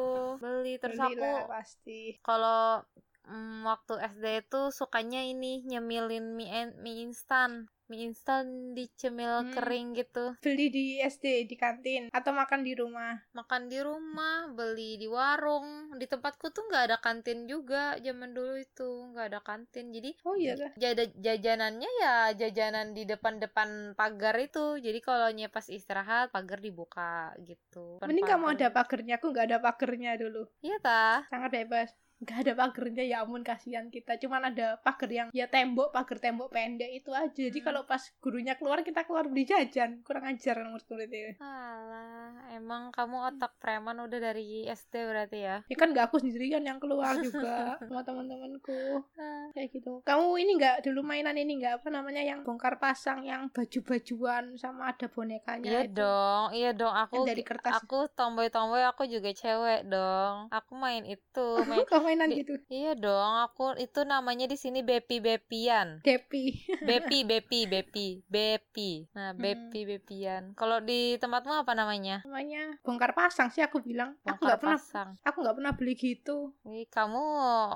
Beli 0.42 0.74
terus 0.82 1.00
Beli 1.00 1.16
aku 1.20 1.48
pasti. 1.52 2.02
kalau 2.28 2.84
mm, 3.28 3.66
waktu 3.70 3.94
SD 4.14 4.26
itu 4.46 4.62
sukanya 4.80 5.22
ini 5.34 5.64
nyemilin 5.70 6.26
mie 6.38 6.62
mie 6.84 6.96
instan. 7.06 7.52
Mie 7.88 8.12
instan 8.12 8.76
dicemil 8.76 9.48
Hmm. 9.48 9.54
kering 9.56 9.88
gitu. 9.96 10.36
Beli 10.44 10.68
di 10.68 10.86
SD 11.00 11.48
di 11.48 11.56
kantin 11.56 12.12
atau 12.12 12.36
makan 12.36 12.68
di 12.68 12.76
rumah. 12.76 13.16
makan 13.32 13.72
di 13.72 13.80
rumah, 13.80 14.52
beli 14.52 15.00
di 15.00 15.08
warung. 15.08 15.96
Di 15.96 16.04
tempatku 16.04 16.52
tuh 16.52 16.68
nggak 16.68 16.84
ada 16.92 16.98
kantin 17.00 17.48
juga 17.48 17.96
zaman 18.04 18.36
dulu 18.36 18.60
itu 18.60 18.90
nggak 19.16 19.28
ada 19.32 19.40
kantin. 19.40 19.96
Jadi 19.96 20.20
Oh 20.28 20.36
iya 20.36 20.60
jada 20.76 21.08
jajanannya 21.16 21.92
ya 22.04 22.16
jajanan 22.36 22.92
di 22.92 23.08
depan-depan 23.08 23.96
pagar 23.96 24.36
itu. 24.36 24.76
Jadi 24.84 25.00
kalau 25.00 25.32
pas 25.48 25.64
istirahat 25.72 26.28
pagar 26.36 26.60
dibuka 26.60 27.32
gitu. 27.40 28.04
Depan 28.04 28.12
Mending 28.12 28.28
kamu 28.28 28.46
ada 28.52 28.68
pagernya, 28.68 29.16
aku 29.16 29.32
nggak 29.32 29.48
ada 29.48 29.58
pagernya 29.64 30.20
dulu. 30.20 30.44
Iya 30.60 30.76
tah. 30.84 31.24
Sangat 31.32 31.56
bebas. 31.56 32.07
Nggak 32.18 32.38
ada 32.42 32.54
pagernya, 32.58 33.04
ya 33.06 33.18
ampun 33.22 33.42
kasihan 33.42 33.88
kita. 33.88 34.18
Cuman 34.18 34.50
ada 34.50 34.78
pagar 34.78 35.06
yang 35.08 35.28
ya 35.30 35.46
tembok, 35.46 35.92
pagar 35.92 36.18
tembok 36.18 36.50
pendek 36.50 36.90
itu 36.92 37.14
aja. 37.14 37.30
Jadi 37.30 37.60
Hmm. 37.60 37.68
kalau 37.68 37.82
pas 37.84 38.02
gurunya 38.18 38.54
keluar, 38.54 38.82
kita 38.82 39.04
keluar 39.04 39.26
beli 39.26 39.44
jajan. 39.44 40.02
Kurang 40.02 40.26
ajar 40.26 40.58
murid-murid 40.64 41.10
itu. 41.10 41.34
Alah, 41.38 42.34
emang 42.52 42.90
kamu 42.90 43.18
otak 43.28 43.54
preman 43.58 44.00
udah 44.00 44.20
dari 44.20 44.66
SD 44.66 44.94
berarti 45.04 45.40
ya? 45.40 45.58
Ya 45.64 45.76
kan 45.76 45.92
nggak 45.92 46.10
aku 46.10 46.18
sendirian 46.18 46.62
yang 46.62 46.78
keluar 46.78 47.14
juga 47.18 47.78
sama 47.86 48.02
teman-temanku. 48.02 49.06
Ah, 49.14 49.54
kayak 49.54 49.70
gitu. 49.72 50.02
Kamu 50.02 50.38
ini 50.38 50.58
nggak 50.58 50.84
dulu 50.84 51.02
mainan 51.04 51.36
ini 51.36 51.58
nggak 51.58 51.82
apa 51.82 51.90
namanya 51.92 52.22
yang 52.22 52.42
bongkar 52.42 52.78
pasang 52.78 53.22
yang 53.22 53.50
baju-bajuan 53.50 54.56
sama 54.56 54.90
ada 54.90 55.06
bonekanya 55.06 55.68
Iya 55.68 55.82
itu. 55.84 55.94
dong, 55.96 56.46
iya 56.52 56.72
dong. 56.72 56.94
Aku 56.98 57.14
Yang 57.20 57.30
dari 57.30 57.44
kertas. 57.44 57.74
aku 57.78 58.10
tomboy-tomboy 58.12 58.82
aku 58.86 59.06
juga 59.06 59.30
cewek 59.32 59.86
dong. 59.86 60.50
Aku 60.50 60.74
main 60.74 61.04
itu, 61.04 61.48
main 61.70 61.86
mainan 62.08 62.32
gitu. 62.32 62.56
Iya 62.68 62.96
dong, 62.96 63.20
aku 63.38 63.76
itu 63.76 64.02
namanya 64.04 64.46
di 64.46 64.56
sini 64.56 64.80
Bepi 64.80 65.20
Bepian. 65.20 66.00
Depi. 66.00 66.56
Bepi 66.88 67.22
Bepi 67.22 67.60
Bepi 67.66 68.08
Bepi. 68.26 69.12
Nah, 69.12 69.30
Hmm. 69.30 69.38
Bepi 69.38 69.84
Bepian. 69.84 70.44
Kalau 70.54 70.80
di 70.80 71.16
tempatmu 71.16 71.52
apa 71.58 71.74
namanya? 71.74 72.24
namanya 72.24 72.80
bongkar 72.82 73.12
pasang 73.12 73.50
sih 73.50 73.60
aku 73.60 73.80
bilang. 73.80 74.16
Aku 74.22 74.40
Bongkar 74.40 74.48
nggak 74.48 74.60
pernah 74.60 74.80
pasang. 74.80 75.10
aku 75.20 75.38
nggak 75.38 75.56
pernah 75.56 75.74
beli 75.74 75.94
gitu. 75.94 76.38
Ih, 76.64 76.88
kamu 76.88 77.26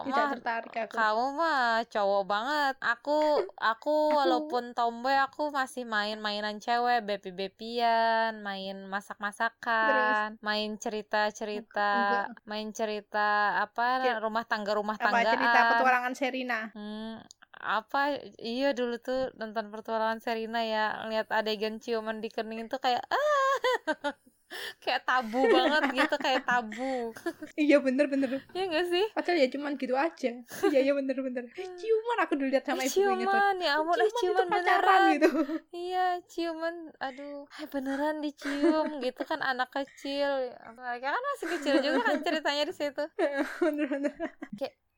Tidak 0.06 0.16
mah 0.18 0.32
tertarik 0.34 0.74
aku. 0.80 0.94
kamu 0.94 1.26
mah 1.34 1.62
cowok 1.86 2.24
banget. 2.24 2.74
Aku 2.80 3.18
aku 3.72 3.96
walaupun 4.14 4.72
tomboy 4.72 5.18
aku 5.18 5.50
masih 5.50 5.84
main 5.84 6.16
mainan 6.18 6.58
cewek, 6.58 7.04
Bepi 7.04 7.32
Bepian, 7.32 8.40
main 8.40 8.88
masak-masakan, 8.88 10.38
main 10.40 10.78
cerita-cerita, 10.78 11.92
Enggak. 11.92 12.28
main 12.46 12.70
cerita 12.72 13.30
apa 13.60 14.00
rumah 14.22 14.46
tangga 14.46 14.72
rumah 14.78 14.96
Apa 14.96 15.10
tanggaan. 15.10 15.34
cerita 15.34 15.60
petualangan 15.74 16.14
Serina? 16.14 16.60
Hmm, 16.72 17.18
apa 17.62 18.02
iya 18.42 18.74
dulu 18.74 18.98
tuh 18.98 19.30
nonton 19.38 19.70
pertualangan 19.70 20.18
Serina 20.18 20.62
ya 20.64 21.06
lihat 21.10 21.30
adegan 21.30 21.78
ciuman 21.78 22.18
di 22.18 22.30
kening 22.32 22.66
itu 22.66 22.78
kayak 22.78 23.04
ah 23.06 23.58
kayak 24.80 25.02
tabu 25.04 25.40
banget 25.46 25.84
gitu 25.96 26.16
kayak 26.18 26.44
tabu 26.44 27.16
iya 27.56 27.78
bener 27.80 28.06
bener. 28.06 28.30
ya 28.52 28.64
gak 28.68 28.86
sih 28.88 29.06
Padahal 29.12 29.38
ya 29.40 29.48
cuman 29.48 29.74
gitu 29.76 29.96
aja. 29.96 30.32
Iya 30.68 30.80
iya 30.82 30.94
bener 30.94 31.18
bener. 31.18 31.44
Eh, 31.54 31.68
ciuman 31.76 32.18
aku 32.20 32.34
dulu 32.36 32.50
lihat 32.50 32.64
sama 32.64 32.82
Eh, 32.82 32.88
ibunya 32.88 33.26
tuh. 33.26 33.32
ciuman 33.32 33.56
ya 33.58 33.72
ampun 33.80 33.98
eh 33.98 34.08
Ciuman 34.08 34.08
itu 34.08 34.20
ciuman 34.20 34.48
pacaran 34.48 34.62
beneran 34.72 35.02
gitu. 35.14 35.30
iya 35.72 36.06
ciuman 36.26 36.76
aduh 37.00 37.44
hai 37.50 37.66
beneran 37.68 38.16
dicium 38.20 38.88
gitu 39.00 39.22
kan 39.24 39.40
anak 39.42 39.70
kecil 39.70 40.30
mereka 40.74 41.08
kan 41.12 41.24
masih 41.32 41.48
kecil 41.58 41.76
juga 41.80 42.00
kan 42.04 42.16
ceritanya 42.20 42.64
di 42.66 42.74
situ 42.74 43.04
bener 43.64 43.86
bener. 43.88 44.14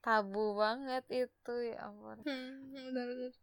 Tabu 0.04 0.54
banget 0.54 1.08
itu 1.10 1.54
ya 1.64 1.88
ampun 1.88 2.20
Hmm. 2.24 2.60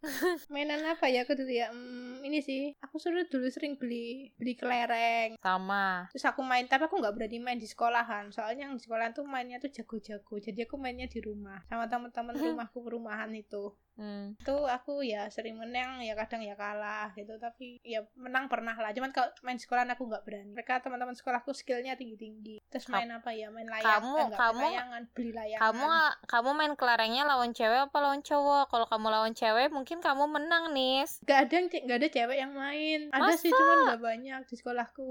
Mainan 0.53 0.85
apa 0.85 1.07
ya 1.07 1.25
aku 1.25 1.33
dulu 1.33 1.49
ya? 1.49 1.71
Hmm, 1.71 2.21
ini 2.21 2.41
sih, 2.41 2.77
aku 2.79 2.97
suruh 2.97 3.25
dulu 3.25 3.47
sering 3.47 3.75
beli 3.75 4.31
beli 4.37 4.55
kelereng. 4.55 5.37
sama 5.39 6.07
Terus 6.11 6.27
aku 6.27 6.43
main, 6.43 6.67
tapi 6.67 6.85
aku 6.85 6.99
nggak 6.99 7.15
berani 7.15 7.39
main 7.39 7.57
di 7.57 7.65
sekolahan. 7.65 8.29
Soalnya 8.31 8.67
yang 8.67 8.75
di 8.75 8.83
sekolahan 8.83 9.11
tuh 9.11 9.25
mainnya 9.25 9.57
tuh 9.59 9.71
jago-jago. 9.71 10.37
Jadi 10.37 10.61
aku 10.61 10.77
mainnya 10.77 11.07
di 11.07 11.19
rumah 11.19 11.65
sama 11.65 11.87
teman-teman 11.87 12.35
rumahku 12.61 12.79
perumahan 12.79 13.31
itu. 13.33 13.73
hmm. 13.97 14.39
Itu 14.39 14.67
aku 14.67 15.01
ya 15.03 15.29
sering 15.29 15.57
menang, 15.57 16.01
ya 16.01 16.13
kadang 16.15 16.41
ya 16.41 16.55
kalah 16.55 17.11
gitu. 17.15 17.37
Tapi 17.37 17.81
ya 17.83 18.05
menang 18.15 18.47
pernah 18.47 18.75
lah. 18.75 18.91
Cuman 18.91 19.11
kalau 19.11 19.33
main 19.41 19.57
sekolahan 19.57 19.89
aku 19.89 20.05
nggak 20.05 20.23
berani. 20.23 20.53
Mereka 20.53 20.81
teman-teman 20.81 21.15
sekolahku 21.15 21.51
skillnya 21.53 21.95
tinggi-tinggi. 21.95 22.61
Terus 22.69 22.85
Ka- 22.85 22.97
main 22.97 23.11
apa 23.11 23.31
ya? 23.33 23.49
Main 23.49 23.67
layang. 23.67 23.87
kamu- 23.99 24.19
eh, 24.19 24.27
main 24.27 24.37
kamu- 24.37 24.63
layangan, 24.69 25.03
beli 25.11 25.33
layangan. 25.33 25.63
kamu 25.65 25.87
kamu 26.27 26.50
main 26.53 26.75
kelerengnya 26.75 27.23
lawan 27.25 27.51
cewek 27.51 27.87
apa 27.87 27.97
lawan 27.99 28.21
cowok 28.21 28.69
kalau 28.69 28.87
kamu 28.87 29.07
lawan 29.09 29.33
cewek 29.33 29.69
mungkin 29.69 29.99
kamu 29.99 30.25
menang 30.27 30.71
nis 30.71 31.21
Gak 31.23 31.49
ada 31.49 31.57
gak 31.67 31.99
ada 32.01 32.09
cewek 32.09 32.37
yang 32.39 32.53
main. 32.53 33.09
Ada 33.11 33.33
sih 33.35 33.49
Masa? 33.49 33.59
cuman 33.59 33.77
gak 33.89 34.01
banyak 34.01 34.41
di 34.47 34.55
sekolahku. 34.55 35.11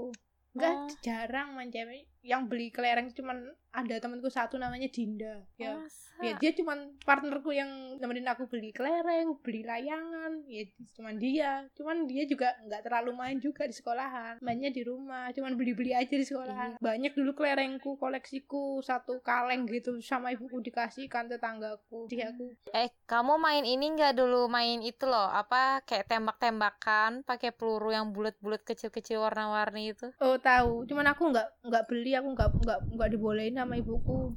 Enggak 0.50 0.74
Oh. 0.74 0.88
jarang 1.00 1.54
main 1.54 1.70
cewek. 1.70 2.04
Yang 2.20 2.42
beli 2.52 2.68
kelereng 2.68 3.08
cuman 3.16 3.48
ada 3.70 3.96
temanku 4.02 4.26
satu 4.26 4.58
namanya 4.58 4.90
Dinda. 4.90 5.46
Ya. 5.54 5.78
Masa? 5.78 6.10
Ya 6.20 6.32
dia 6.36 6.50
cuman 6.52 7.00
partnerku 7.06 7.54
yang 7.54 7.96
nemenin 7.96 8.28
aku 8.28 8.50
beli 8.50 8.74
kelereng, 8.74 9.38
beli 9.40 9.62
layangan. 9.62 10.44
Ya 10.50 10.66
cuman 10.98 11.14
dia. 11.16 11.64
Cuman 11.78 12.04
dia 12.04 12.26
juga 12.26 12.52
nggak 12.66 12.82
terlalu 12.84 13.10
main 13.14 13.38
juga 13.38 13.64
di 13.64 13.72
sekolahan. 13.72 14.42
Mainnya 14.42 14.68
di 14.74 14.82
rumah, 14.84 15.30
cuman 15.32 15.54
beli-beli 15.54 15.94
aja 15.96 16.12
di 16.12 16.26
sekolahan. 16.26 16.76
Banyak 16.82 17.14
dulu 17.14 17.32
kelerengku, 17.32 17.96
koleksiku 17.96 18.82
satu 18.82 19.22
kaleng 19.22 19.64
gitu 19.70 19.96
sama 20.02 20.34
ibuku 20.34 20.60
dikasihkan 20.60 21.30
tetanggaku. 21.30 22.10
Jadi 22.10 22.22
aku 22.26 22.46
eh 22.74 22.90
kamu 23.06 23.38
main 23.38 23.64
ini 23.64 23.94
nggak 23.96 24.18
dulu 24.18 24.50
main 24.50 24.82
itu 24.82 25.06
loh 25.06 25.30
apa 25.30 25.82
kayak 25.86 26.10
tembak-tembakan 26.10 27.22
pakai 27.24 27.54
peluru 27.54 27.90
yang 27.94 28.10
bulat-bulat 28.14 28.62
kecil-kecil 28.62 29.22
warna-warni 29.22 29.94
itu 29.94 30.12
Oh 30.22 30.36
tahu, 30.38 30.86
cuman 30.86 31.10
aku 31.10 31.30
nggak 31.30 31.48
nggak 31.66 31.84
beli, 31.86 32.09
aku 32.16 32.28
nggak 32.34 32.48
nggak 32.64 32.78
nggak 32.94 33.08
dibolehin 33.12 33.54
sama 33.58 33.74
ibuku. 33.78 34.34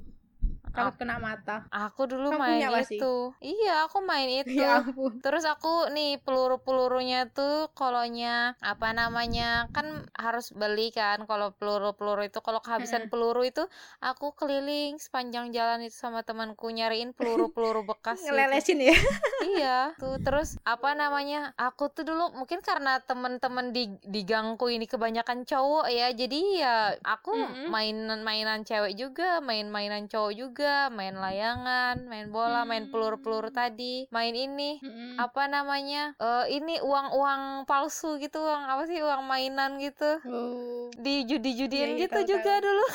Takut 0.74 0.96
kena 1.00 1.22
mata. 1.22 1.64
aku 1.70 2.02
dulu 2.10 2.34
Kamu 2.34 2.42
main 2.42 2.62
itu 2.90 3.14
iya 3.40 3.86
aku 3.86 4.02
main 4.02 4.30
itu 4.42 4.58
Ya 4.58 4.82
ampun. 4.82 5.22
Terus 5.22 5.46
aku 5.46 5.94
nih 5.94 6.18
peluru-pelurunya 6.26 7.30
tuh 7.30 7.70
kolonya 7.78 8.58
apa 8.60 8.90
namanya 8.92 9.70
kan 9.70 9.86
harus 10.18 10.50
beli 10.52 10.90
kan 10.90 11.24
kalau 11.30 11.54
peluru-peluru 11.56 12.26
itu 12.26 12.40
kalau 12.42 12.60
kehabisan 12.60 13.08
peluru 13.08 13.46
itu 13.46 13.64
aku 14.02 14.34
keliling 14.34 14.98
sepanjang 14.98 15.54
jalan 15.54 15.86
itu 15.86 15.94
sama 15.94 16.26
temanku 16.26 16.70
nyariin 16.70 17.14
peluru-peluru 17.14 17.86
bekas 17.94 18.20
gitu. 18.20 18.34
Ngelelesin 18.34 18.80
ya. 18.82 18.96
Iya, 19.44 19.92
tuh 20.00 20.24
terus 20.24 20.56
apa 20.64 20.96
namanya? 20.96 21.52
Aku 21.60 21.92
tuh 21.92 22.08
dulu 22.08 22.32
mungkin 22.32 22.64
karena 22.64 23.04
temen-temen 23.04 23.76
di 23.76 23.92
di 24.02 24.24
gangku 24.24 24.72
ini 24.72 24.88
kebanyakan 24.88 25.44
cowok 25.44 25.92
ya, 25.92 26.08
jadi 26.16 26.40
ya 26.56 26.76
aku 27.04 27.36
Mm-mm. 27.36 27.68
mainan-mainan 27.68 28.64
cewek 28.64 28.96
juga, 28.96 29.44
main-mainan 29.44 30.08
cowok 30.08 30.32
juga, 30.34 30.63
main 30.90 31.16
layangan, 31.16 32.06
main 32.06 32.28
bola, 32.30 32.64
main 32.64 32.90
peluru-peluru 32.92 33.50
Hmm. 33.50 33.56
tadi, 33.56 34.08
main 34.10 34.34
ini 34.36 34.80
Mm-mm. 34.80 35.16
apa 35.20 35.48
namanya? 35.48 36.14
Eh 36.18 36.58
ini 36.58 36.80
uang-uang 36.82 37.66
palsu 37.70 38.18
gitu, 38.18 38.42
uang 38.42 38.64
apa 38.68 38.84
sih? 38.90 39.00
Uang 39.02 39.26
mainan 39.26 39.78
gitu. 39.78 40.20
Oh. 40.28 40.90
Di 40.96 41.26
judi-judiin 41.30 41.94
Iya, 41.94 41.98
iya, 41.98 42.02
gitu 42.08 42.20
tahu, 42.22 42.30
juga 42.32 42.54
tahu. 42.58 42.66
dulu. 42.66 42.86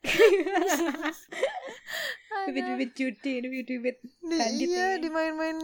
Bibit-bibit 2.46 2.90
judi, 2.96 3.32
bibit-bibit 3.44 3.96
bandit 4.24 4.68
iya, 4.70 4.96
ya. 4.96 5.02
dimain-main 5.02 5.58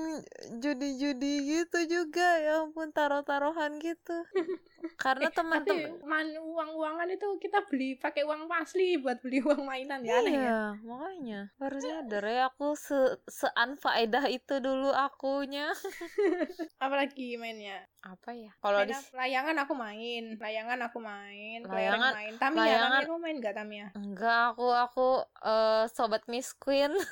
judi-judi 0.60 1.32
gitu 1.48 1.78
juga. 1.88 2.28
Ya 2.44 2.60
ampun, 2.60 2.92
taruh-taruhan 2.92 3.80
gitu. 3.80 4.16
karena 4.94 5.26
Tapi 5.26 5.36
teman-teman 5.36 5.90
man, 6.02 6.26
uang-uangan 6.32 7.08
itu 7.08 7.26
kita 7.36 7.64
beli 7.64 7.94
pakai 7.94 8.22
uang 8.22 8.46
asli 8.48 8.96
buat 8.96 9.18
beli 9.18 9.42
uang 9.46 9.62
mainan 9.62 10.00
ya 10.00 10.16
aneh 10.16 10.30
ya. 10.30 10.38
Iya, 10.38 10.60
makanya 10.80 11.40
baru 11.56 11.78
sadar 11.78 12.24
ya 12.24 12.42
aku 12.46 12.72
se 12.72 12.98
seanfaedah 13.26 14.24
itu 14.26 14.54
dulu 14.58 14.88
akunya. 14.88 15.72
Apalagi 16.84 17.36
mainnya? 17.36 17.84
Apa 18.00 18.30
ya? 18.30 18.54
Kalau 18.56 18.80
di 18.80 18.94
layangan 19.12 19.56
aku 19.58 19.74
main, 19.74 20.24
layangan 20.36 20.78
aku 20.80 20.98
main, 20.98 21.60
Layangan- 21.62 22.14
main. 22.14 22.34
Tamiya, 22.36 22.62
layangan- 22.62 23.04
kamu 23.04 23.18
main 23.18 23.36
gak 23.38 23.56
Tamiya? 23.56 23.86
enggak 23.92 24.40
aku 24.52 24.66
aku 24.70 25.08
eh, 25.42 25.84
sobat 25.90 26.22
Miss 26.26 26.54
Queen. 26.54 26.94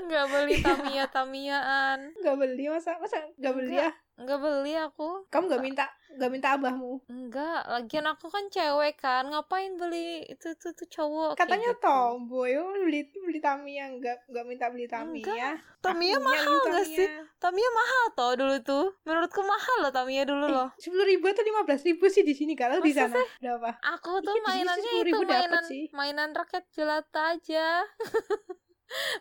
Enggak 0.00 0.24
beli 0.28 0.54
Tamiya 0.60 1.04
Tamiyaan. 1.08 2.14
Gak 2.16 2.36
beli 2.36 2.64
masa 2.68 2.94
masa 2.98 3.18
gak 3.36 3.54
beli 3.54 3.76
ya? 3.76 3.90
Enggak 4.16 4.40
beli 4.40 4.72
aku. 4.72 5.28
Kamu 5.28 5.44
gak 5.46 5.60
minta 5.60 5.84
gak 6.16 6.32
minta 6.32 6.56
abahmu? 6.56 7.04
Enggak, 7.12 7.68
lagian 7.68 8.08
aku 8.08 8.32
kan 8.32 8.48
cewek 8.48 8.96
kan, 8.96 9.28
ngapain 9.28 9.76
beli 9.76 10.24
itu 10.24 10.56
tuh 10.56 10.72
tuh 10.72 10.88
cowok 10.88 11.36
Katanya 11.36 11.76
gitu. 11.76 11.84
tomboy, 11.84 12.56
oh, 12.56 12.72
beli 12.80 13.04
beli 13.12 13.36
Tamiya, 13.36 13.92
nggak 13.92 14.24
nggak 14.24 14.44
minta 14.48 14.72
beli 14.72 14.88
Tamiya. 14.88 15.60
Tamiya 15.84 16.16
Akunya 16.16 16.24
mahal 16.24 16.48
lu 16.48 16.72
gak 16.72 16.86
sih? 16.88 17.04
Tamiya. 17.04 17.36
Tamiya 17.36 17.70
mahal 17.70 18.04
toh 18.16 18.32
dulu 18.32 18.56
tuh. 18.64 18.86
Menurutku 19.04 19.40
mahal 19.44 19.76
loh 19.84 19.92
Tamiya 19.92 20.24
dulu 20.24 20.46
loh. 20.48 20.68
Sepuluh 20.80 21.04
ribu 21.04 21.28
atau 21.28 21.44
lima 21.44 21.60
belas 21.62 21.84
ribu 21.84 22.08
sih 22.08 22.24
di 22.24 22.32
sini 22.32 22.56
kalau 22.56 22.80
di 22.80 22.96
sana 22.96 23.20
berapa? 23.38 23.76
Aku 23.94 24.24
tuh 24.24 24.32
Iya, 24.32 24.40
sini 24.40 24.48
mainannya 24.48 24.88
sih 24.88 24.98
10.000 24.98 25.12
itu 25.12 25.26
mainan 25.28 25.62
sih. 25.62 25.82
mainan 25.92 26.30
raket 26.32 26.64
jelata 26.72 27.36
aja. 27.36 27.84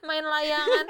main 0.01 0.21
layangan, 0.21 0.85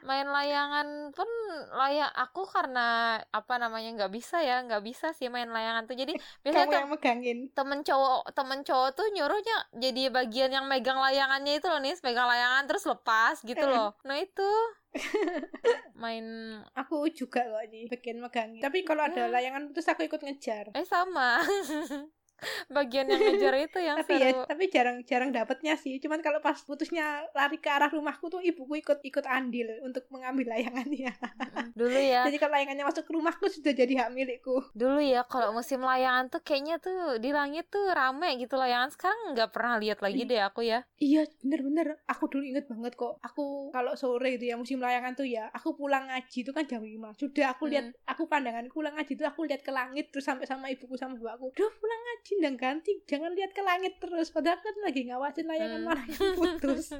main 0.00 0.26
layangan 0.26 0.86
pun 1.10 1.26
layak 1.72 2.10
aku 2.14 2.46
karena 2.46 2.86
apa 3.26 3.54
namanya 3.56 3.90
nggak 3.94 4.12
bisa 4.12 4.38
ya, 4.38 4.62
nggak 4.62 4.80
bisa 4.80 5.10
sih 5.10 5.26
main 5.26 5.48
layangan 5.48 5.84
tuh. 5.84 5.94
Jadi 5.94 6.14
Kamu 6.18 6.42
biasanya 6.42 6.66
tem- 6.66 6.80
yang 6.80 6.90
megangin. 6.90 7.38
temen 7.50 7.80
cowok 7.80 8.30
temen 8.32 8.60
cowok 8.60 8.88
tuh 8.92 9.06
nyuruhnya 9.10 9.56
jadi 9.74 10.02
bagian 10.08 10.50
yang 10.52 10.66
megang 10.66 10.96
layangannya 10.96 11.58
itu 11.58 11.66
loh 11.66 11.78
nih, 11.78 11.94
megang 12.00 12.26
layangan 12.26 12.64
terus 12.64 12.84
lepas 12.84 13.42
gitu 13.42 13.60
Eh. 13.60 13.70
loh. 13.70 13.92
Nah 14.02 14.16
itu 14.16 14.50
main 15.94 16.26
Aku 16.74 17.06
juga 17.10 17.42
kok 17.42 17.64
di 17.68 17.86
bagian 17.86 18.18
megangin. 18.18 18.58
Tapi 18.58 18.82
kalau 18.82 19.04
ada 19.04 19.26
Ya. 19.26 19.30
layangan 19.30 19.68
putus 19.68 19.86
aku 19.86 20.02
ikut 20.02 20.20
ngejar. 20.20 20.70
eh 20.72 20.82
sama. 20.84 21.38
bagian 22.68 23.06
yang 23.06 23.20
ngejar 23.20 23.54
itu 23.58 23.78
yang 23.78 23.96
tapi 23.98 24.14
seru. 24.14 24.22
ya 24.22 24.30
tapi 24.44 24.64
jarang 24.66 24.96
jarang 25.02 25.30
dapetnya 25.30 25.74
sih 25.74 25.98
cuman 25.98 26.18
kalau 26.18 26.38
pas 26.38 26.56
putusnya 26.58 27.04
lari 27.30 27.56
ke 27.56 27.66
arah 27.66 27.88
rumahku 27.88 28.28
tuh 28.28 28.40
ibuku 28.40 28.78
ikut 28.78 29.00
ikut 29.00 29.24
andil 29.24 29.80
untuk 29.82 30.06
mengambil 30.08 30.50
layangannya 30.50 31.12
Dulu 31.72 31.96
ya. 31.96 32.24
jadi 32.24 32.36
kalau 32.36 32.54
layangannya 32.54 32.84
masuk 32.84 33.04
ke 33.04 33.12
rumahku 33.12 33.46
sudah 33.46 33.72
jadi 33.72 33.92
hak 33.98 34.10
milikku 34.10 34.62
Dulu 34.72 34.98
ya 34.98 35.22
kalau 35.24 35.52
musim 35.52 35.80
layangan 35.80 36.28
tuh 36.28 36.40
kayaknya 36.40 36.76
tuh 36.76 37.16
di 37.16 37.30
langit 37.30 37.68
tuh 37.68 37.90
rame 37.90 38.36
gitu 38.36 38.54
layangan. 38.54 38.90
Sekarang 38.90 39.32
nggak 39.32 39.50
pernah 39.50 39.76
lihat 39.76 40.00
lagi 40.00 40.22
deh 40.22 40.40
aku 40.40 40.62
ya. 40.62 40.82
iya 40.96 41.22
bener-bener 41.40 41.96
aku 42.04 42.28
dulu 42.28 42.44
inget 42.44 42.66
banget 42.66 42.94
kok 42.94 43.18
aku 43.20 43.70
kalau 43.70 43.94
sore 43.94 44.34
itu 44.34 44.46
ya 44.46 44.56
musim 44.56 44.78
layangan 44.78 45.12
tuh 45.12 45.24
ya 45.24 45.48
aku 45.50 45.74
pulang 45.74 46.06
ngaji 46.06 46.38
itu 46.40 46.50
kan 46.50 46.64
jam 46.64 46.80
5 46.80 47.16
sudah 47.16 47.46
aku 47.50 47.64
lihat 47.66 47.78
Hmm. 47.80 47.96
aku 48.06 48.28
pandangan 48.28 48.68
pulang 48.68 48.92
ngaji 48.92 49.12
itu 49.14 49.24
aku 49.24 49.42
lihat 49.42 49.60
ke 49.60 49.70
langit 49.70 50.10
terus 50.10 50.22
sampai 50.22 50.44
sama 50.44 50.68
ibuku 50.68 50.94
sama 50.94 51.16
bapakku 51.16 51.50
duh 51.52 51.72
pulang 51.72 52.00
ngaji 52.02 52.29
ndang 52.38 52.54
ganti 52.54 53.02
jangan 53.08 53.34
lihat 53.34 53.50
ke 53.50 53.62
langit 53.64 53.98
terus 53.98 54.30
padahal 54.30 54.60
kan 54.60 54.74
lagi 54.84 55.08
ngawasin 55.08 55.46
layangan 55.48 55.80
Hmm. 55.80 55.88
mana 55.90 56.02
yang 56.06 56.30
putus 56.38 56.94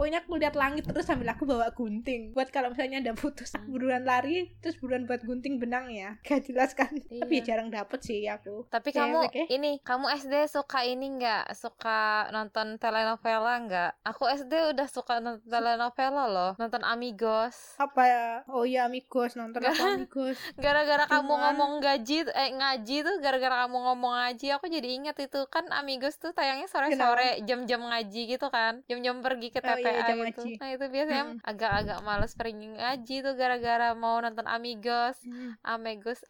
Pokoknya 0.00 0.24
aku 0.24 0.40
lihat 0.40 0.56
langit 0.56 0.88
terus 0.88 1.04
sambil 1.04 1.28
aku 1.28 1.44
bawa 1.44 1.68
gunting 1.76 2.32
Buat 2.32 2.48
kalau 2.48 2.72
misalnya 2.72 3.04
ada 3.04 3.12
putus 3.12 3.52
Hmm. 3.52 3.66
Buruan 3.68 4.06
lari 4.08 4.48
Terus 4.64 4.80
buruan 4.80 5.04
buat 5.04 5.20
gunting 5.20 5.60
benang 5.60 5.92
ya 5.92 6.16
Gak 6.24 6.48
jelas 6.48 6.72
kan 6.72 6.88
Iya. 7.12 7.20
Tapi 7.20 7.34
ya 7.36 7.52
jarang 7.52 7.68
dapet 7.68 8.00
sih 8.00 8.24
aku 8.24 8.64
Tapi 8.72 8.96
Cewek, 8.96 8.96
kamu 8.96 9.20
eh. 9.36 9.46
ini 9.52 9.70
kamu 9.84 10.06
SD 10.16 10.34
suka 10.48 10.86
ini 10.88 11.20
nggak? 11.20 11.52
Suka 11.52 12.30
nonton 12.32 12.80
telenovela 12.80 13.60
nggak? 13.60 13.90
Aku 14.08 14.24
SD 14.24 14.72
udah 14.72 14.88
suka 14.88 15.20
nonton 15.20 15.44
telenovela 15.44 16.24
loh, 16.30 16.52
nonton 16.56 16.80
Amigos. 16.86 17.76
Apa 17.76 18.02
ya 18.06 18.26
Oh 18.48 18.64
iya 18.64 18.86
amigos 18.88 19.34
Nonton 19.36 19.60
aku 19.60 19.82
amigos 19.82 20.38
Gara-gara 20.64 21.04
kamu 21.10 21.28
ngomong 21.28 21.72
gaji 21.82 22.24
eh 22.30 22.50
ngaji 22.54 22.96
tuh 23.04 23.16
gara-gara 23.20 23.66
kamu 23.68 23.76
ngomong 23.76 24.12
ngaji 24.16 24.46
aku 24.56 24.70
jadi 24.70 24.88
ingat 24.96 25.16
itu 25.20 25.44
kan 25.50 25.66
Amigos 25.74 26.16
tuh 26.16 26.30
tayangnya 26.32 26.70
sore-sore 26.70 27.42
jam-jam 27.44 27.82
ngaji 27.82 28.38
gitu 28.38 28.46
kan. 28.48 28.80
Jam-jam 28.86 29.20
pergi 29.20 29.50
ke 29.52 29.58
Oh 29.60 29.76
iya, 29.76 29.89
Jam 29.90 30.18
itu. 30.24 30.42
ngaji. 30.42 30.50
Nah, 30.60 30.70
itu 30.74 30.84
biasanya 30.90 31.24
agak-agak 31.42 31.98
males 32.06 32.32
pergi 32.38 32.66
ngaji 32.76 33.16
tuh 33.26 33.34
gara-gara 33.34 33.88
mau 33.94 34.16
nonton 34.22 34.46
Amigos. 34.46 35.16
Hmm. 35.26 35.56
Amigos 35.66 36.20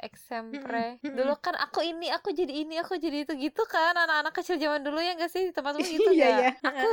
mm-mm. 1.01 1.17
Dulu 1.17 1.35
kan 1.39 1.55
aku 1.57 1.81
ini, 1.85 2.09
aku 2.11 2.33
jadi 2.33 2.53
ini, 2.65 2.81
aku 2.81 2.97
jadi 2.97 3.25
itu 3.29 3.33
gitu 3.37 3.63
kan. 3.69 3.95
Anak-anak 3.95 4.33
kecil 4.35 4.57
zaman 4.57 4.81
dulu 4.83 4.99
ya 4.99 5.15
enggak 5.15 5.33
sih? 5.33 5.53
Tempatmu 5.53 5.81
gitu 5.85 6.11
Iya 6.17 6.27
nggak? 6.31 6.55
iya 6.65 6.65
Aku 6.65 6.89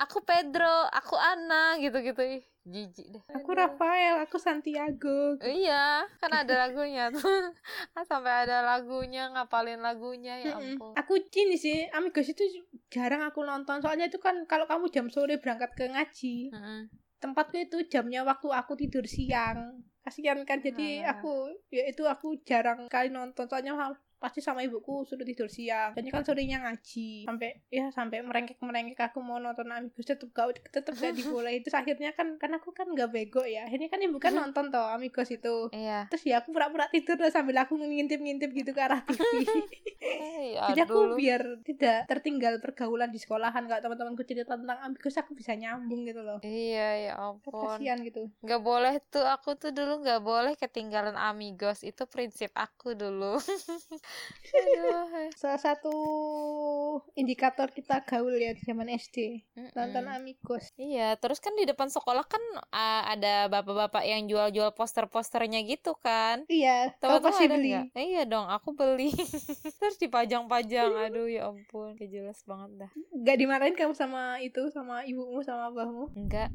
aku 0.00 0.18
Pedro, 0.26 0.76
aku 0.90 1.14
Ana 1.16 1.76
gitu-gitu. 1.78 2.42
Jijik 2.66 3.06
deh. 3.14 3.22
Aku. 3.30 3.54
Rafael 3.54 4.18
Aku 4.26 4.42
Santiago 4.42 5.38
Iya, 5.38 6.02
kan 6.18 6.30
ada 6.34 6.66
lagunya 6.66 7.14
tuh. 7.14 7.22
Kan 7.94 8.04
sampai 8.04 8.44
ada 8.44 8.66
lagunya, 8.66 9.30
ngapalin 9.30 9.78
lagunya 9.78 10.42
ya 10.42 10.58
Mm-mm. 10.58 10.74
ampun. 10.74 10.92
Aku 10.98 11.14
ini 11.16 11.54
sih 11.54 11.86
Amigos 11.94 12.26
itu 12.26 12.42
jarang 12.90 13.22
aku 13.22 13.46
nonton 13.46 13.78
Soalnya 13.78 14.10
itu 14.10 14.18
kan 14.18 14.44
Kalau 14.50 14.66
kamu 14.66 14.90
jam 14.90 15.06
sore 15.06 15.38
berangkat 15.38 15.72
ke 15.78 15.86
ngaji 15.86 16.50
tempatku 17.16 17.56
itu 17.56 17.88
jamnya 17.88 18.22
waktu 18.22 18.48
aku 18.52 18.76
tidur 18.76 19.04
siang 19.08 19.80
kasihan 20.06 20.38
kan 20.46 20.62
jadi 20.62 21.02
aku 21.10 21.50
ya 21.74 21.90
itu 21.90 22.06
aku 22.06 22.38
jarang 22.46 22.86
kali 22.86 23.10
nonton 23.10 23.50
soalnya 23.50 23.74
pasti 24.16 24.40
sama 24.40 24.64
ibuku 24.64 25.04
suruh 25.04 25.22
tidur 25.22 25.46
siang. 25.46 25.92
Jadi 25.92 26.08
kan 26.08 26.24
sorenya 26.24 26.64
ngaji. 26.64 27.28
Sampai 27.28 27.60
ya 27.68 27.92
sampai 27.92 28.24
merengek 28.24 28.56
merengek 28.64 28.98
aku 28.98 29.20
mau 29.20 29.36
nonton 29.36 29.68
Amigos 29.68 30.08
tetep 30.08 30.32
gak 30.32 30.56
tetep 30.72 30.96
gak 30.96 31.12
diboleh 31.18 31.60
itu 31.60 31.68
akhirnya 31.72 32.16
kan 32.16 32.40
kan 32.40 32.50
aku 32.56 32.72
kan 32.72 32.88
gak 32.96 33.12
bego 33.12 33.44
ya. 33.44 33.68
Ini 33.68 33.92
kan 33.92 34.00
ibu 34.00 34.16
kan 34.16 34.32
nonton 34.40 34.72
toh 34.72 34.88
Amigos 34.88 35.28
itu. 35.28 35.68
Iya. 35.72 36.08
terus 36.08 36.24
ya 36.24 36.40
aku 36.40 36.54
pura-pura 36.54 36.88
tidur 36.88 37.18
lah 37.20 37.32
sambil 37.32 37.58
aku 37.60 37.76
ngintip-ngintip 37.76 38.50
gitu 38.52 38.70
ke 38.72 38.80
arah 38.80 39.04
TV. 39.04 39.44
Eh, 40.00 40.56
jadi 40.72 40.88
aku 40.88 41.16
biar 41.18 41.60
tidak 41.66 42.08
tertinggal 42.08 42.58
pergaulan 42.62 43.12
di 43.12 43.20
sekolahan 43.20 43.68
kalau 43.68 43.80
teman-temanku 43.82 44.24
cerita 44.24 44.56
tentang 44.56 44.78
Amigos 44.80 45.16
aku 45.18 45.36
bisa 45.36 45.52
nyambung 45.52 46.08
gitu 46.08 46.22
loh. 46.24 46.38
Iya, 46.40 46.88
ya 47.10 47.12
ampun. 47.20 47.76
kasihan 47.76 48.00
gitu. 48.00 48.30
Gak 48.44 48.62
boleh 48.62 49.00
tuh, 49.10 49.26
aku 49.26 49.58
tuh 49.58 49.74
dulu 49.74 50.00
gak 50.04 50.22
boleh 50.22 50.54
ketinggalan 50.56 51.18
Amigos. 51.18 51.82
Itu 51.82 52.08
prinsip 52.08 52.54
aku 52.54 52.96
dulu. 52.96 53.36
Aduh. 54.46 55.28
salah 55.34 55.58
satu 55.58 55.92
indikator 57.12 57.68
kita 57.68 58.00
gaul 58.02 58.32
ya 58.32 58.52
di 58.52 58.62
zaman 58.62 58.88
SD 58.88 59.42
nonton 59.74 60.06
Mm-mm. 60.06 60.16
Amigos 60.16 60.70
Iya, 60.76 61.16
terus 61.16 61.38
kan 61.38 61.52
di 61.52 61.64
depan 61.64 61.88
sekolah 61.88 62.24
kan 62.24 62.40
ah, 62.70 63.04
ada 63.06 63.48
bapak-bapak 63.48 64.02
yang 64.02 64.24
jual-jual 64.24 64.72
poster-posternya 64.72 65.60
gitu 65.62 65.96
kan. 65.96 66.44
iya 66.46 66.92
Teman-teman 66.96 67.26
pasti 67.26 67.44
ada 67.44 67.54
beli? 67.54 67.70
Eh, 67.92 68.06
iya 68.06 68.22
dong, 68.24 68.46
aku 68.46 68.72
beli. 68.72 69.10
terus 69.80 69.96
dipajang-pajang. 69.96 70.90
Aduh, 71.06 71.26
ya 71.26 71.48
ampun, 71.48 71.94
gak 71.94 72.08
jelas 72.08 72.38
banget 72.44 72.70
dah. 72.78 72.90
nggak 73.12 73.36
dimarahin 73.36 73.74
kamu 73.74 73.92
sama 73.92 74.38
itu 74.38 74.68
sama 74.70 75.02
ibumu 75.02 75.40
sama 75.40 75.68
abahmu 75.68 76.12
Enggak, 76.14 76.52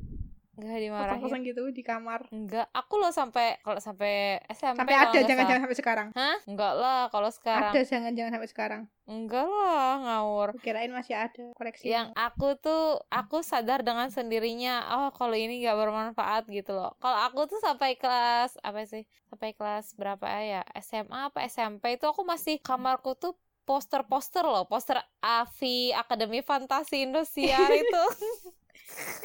enggak 0.62 0.78
dimarahin. 0.80 1.10
pasang-pasang 1.12 1.42
gitu 1.44 1.62
di 1.68 1.82
kamar 1.82 2.20
Enggak, 2.30 2.70
aku 2.70 2.94
loh 2.96 3.10
sampai 3.10 3.58
kalau 3.60 3.78
sampai 3.78 4.14
SMP 4.48 4.78
sampai 4.78 4.96
ada 4.96 5.20
jangan-jangan 5.20 5.62
sampai 5.64 5.78
sekarang 5.78 6.08
Hah? 6.12 6.38
Enggak 6.46 6.74
lah, 6.76 7.02
kalau 7.08 7.30
sekarang. 7.30 7.72
ada 7.72 7.82
jangan-jangan 7.82 8.32
sampai 8.32 8.48
sekarang 8.48 8.82
Enggak 9.04 9.44
lah, 9.44 9.92
ngawur. 10.00 10.50
kirain 10.58 10.88
masih 10.88 11.16
ada 11.16 11.46
koleksi 11.52 11.84
yang 11.84 12.14
aku 12.14 12.54
tuh 12.56 13.02
aku 13.08 13.42
sadar 13.42 13.82
dengan 13.82 14.08
sendirinya 14.08 14.76
oh 14.96 15.10
kalau 15.10 15.34
ini 15.34 15.60
gak 15.60 15.76
bermanfaat 15.76 16.46
gitu 16.48 16.72
loh 16.72 16.94
kalau 16.98 17.18
aku 17.22 17.48
tuh 17.48 17.60
sampai 17.60 17.96
kelas 17.96 18.56
apa 18.60 18.86
sih 18.86 19.04
sampai 19.28 19.52
kelas 19.52 19.96
berapa 19.96 20.24
ya 20.38 20.62
SMA 20.78 21.28
apa 21.28 21.44
SMP 21.44 21.96
itu 21.96 22.06
aku 22.06 22.22
masih 22.22 22.58
kamarku 22.58 23.14
tuh 23.14 23.34
poster-poster 23.64 24.44
loh 24.44 24.64
poster 24.64 24.98
Avi 25.20 25.92
Akademi 25.92 26.40
Fantasi 26.40 27.04
Indosiar 27.04 27.70
itu 27.70 28.04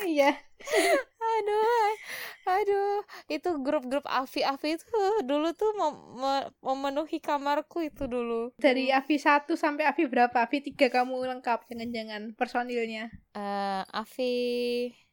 iya. 0.07 0.33
Aduh 1.17 1.91
aduh. 2.47 2.99
Itu 3.27 3.59
grup-grup 3.59 4.05
Avi 4.05 4.41
Avi 4.41 4.75
itu 4.75 4.87
dulu 5.23 5.51
tuh 5.53 5.75
mem- 5.75 6.03
me- 6.17 6.49
memenuhi 6.61 7.19
kamarku 7.19 7.83
itu 7.83 8.07
dulu. 8.07 8.55
Dari 8.57 8.89
AVI 8.89 9.17
1 9.17 9.51
sampai 9.53 9.85
AVI 9.85 10.07
berapa? 10.07 10.37
AVI 10.41 10.59
3 10.71 10.89
kamu 10.89 11.15
lengkap 11.29 11.67
jangan-jangan 11.67 12.35
personilnya? 12.35 13.11
Eh 13.33 13.83
Avi 13.87 14.35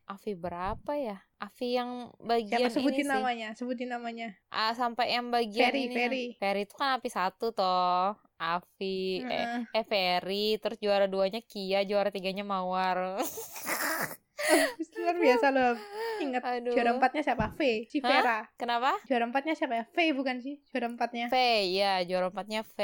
Avi 0.03 0.31
berapa 0.35 0.91
ya? 0.93 1.17
Avi 1.39 1.67
yang 1.73 2.11
bagian 2.19 2.59
siapa? 2.61 2.71
sebutin 2.71 2.95
ini 2.95 3.03
sih. 3.03 3.11
namanya 3.11 3.47
sebutin 3.53 3.89
namanya. 3.89 4.27
Ah, 4.47 4.71
sampai 4.71 5.11
yang 5.11 5.27
bagian 5.27 5.71
Ferry, 5.71 5.81
ini 5.81 5.93
Ferry. 5.93 6.23
yang- 6.29 6.37
Ferry 6.37 6.61
itu 6.63 6.73
kan 6.73 6.95
Avi 6.95 7.09
satu 7.09 7.51
toh. 7.51 8.15
Avi 8.35 9.23
eh, 9.23 9.27
Heeh. 9.27 9.61
eh 9.73 9.85
Ferry 9.85 10.45
terus 10.57 10.75
juara 10.77 11.07
duanya 11.07 11.39
Kia 11.41 11.81
juara 11.81 12.11
tiganya 12.11 12.43
Mawar 12.43 13.15
luar 15.03 15.17
biasa 15.19 15.47
loh 15.51 15.73
inget 16.21 16.43
Aduh. 16.43 16.71
juara 16.71 16.89
empatnya 16.95 17.21
siapa 17.25 17.51
V 17.57 17.87
si 17.89 17.99
Hah? 17.99 18.09
Vera 18.09 18.39
Kenapa? 18.55 18.91
juara 19.07 19.23
empatnya 19.27 19.53
siapa 19.57 19.73
ya 19.75 19.83
V 19.91 19.97
bukan 20.15 20.39
sih 20.39 20.55
juara 20.71 20.87
empatnya 20.87 21.27
V, 21.27 21.37
ya 21.73 21.93
juara 22.07 22.27
empatnya 22.31 22.61
V. 22.63 22.77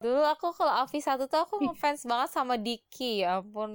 Dulu 0.00 0.22
aku 0.26 0.54
kalau 0.54 0.72
Avi 0.82 0.98
satu 0.98 1.28
tuh 1.28 1.44
aku 1.44 1.60
ngefans 1.62 2.06
banget 2.06 2.30
sama 2.32 2.54
Diki, 2.58 3.22
ya 3.22 3.42
ampun. 3.42 3.74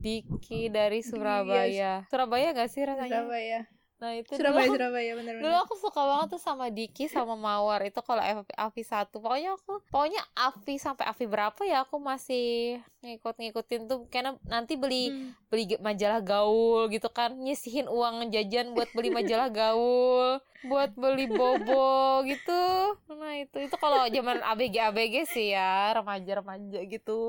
Diki 0.00 0.72
dari 0.72 1.04
Surabaya. 1.04 2.08
Surabaya 2.08 2.56
gak 2.56 2.72
sih 2.72 2.82
rasanya? 2.88 3.20
Surabaya 3.20 3.60
Nah 4.00 4.16
itu 4.16 4.32
Surabaya 4.32 4.64
dulu, 4.64 4.76
Surabaya 4.80 5.12
bener 5.12 5.34
dulu 5.36 5.44
bener 5.44 5.60
aku 5.60 5.74
suka 5.76 6.00
banget 6.00 6.28
tuh 6.32 6.40
sama 6.40 6.72
Diki 6.72 7.04
sama 7.12 7.36
Mawar 7.36 7.84
itu 7.84 8.00
kalau 8.00 8.24
Avi 8.56 8.82
satu. 8.82 9.20
Pokoknya 9.20 9.52
aku, 9.60 9.84
pokoknya 9.92 10.24
Avi 10.32 10.80
sampai 10.80 11.04
Avi 11.04 11.28
berapa 11.28 11.60
ya 11.68 11.84
aku 11.84 12.00
masih 12.00 12.80
ngikut-ngikutin 13.02 13.80
tuh 13.86 14.04
karena 14.06 14.36
nanti 14.44 14.74
beli 14.74 15.08
Hmm. 15.08 15.32
beli 15.48 15.64
majalah 15.76 16.20
gaul 16.20 16.86
gitu 16.88 17.08
kan 17.08 17.32
nyisihin 17.34 17.84
uang 17.86 18.28
jajan 18.28 18.70
buat 18.70 18.92
beli 18.92 19.08
majalah 19.16 19.48
gaul 19.48 20.36
buat 20.62 20.92
beli 20.92 21.24
bobo 21.24 21.88
gitu 22.22 22.62
nah 23.10 23.32
itu 23.34 23.56
itu 23.58 23.76
kalau 23.76 24.04
zaman 24.06 24.38
abg 24.40 24.76
abg 24.78 25.14
sih 25.24 25.50
ya 25.50 25.88
remaja 25.90 26.32
remaja 26.36 26.78
gitu 26.82 27.20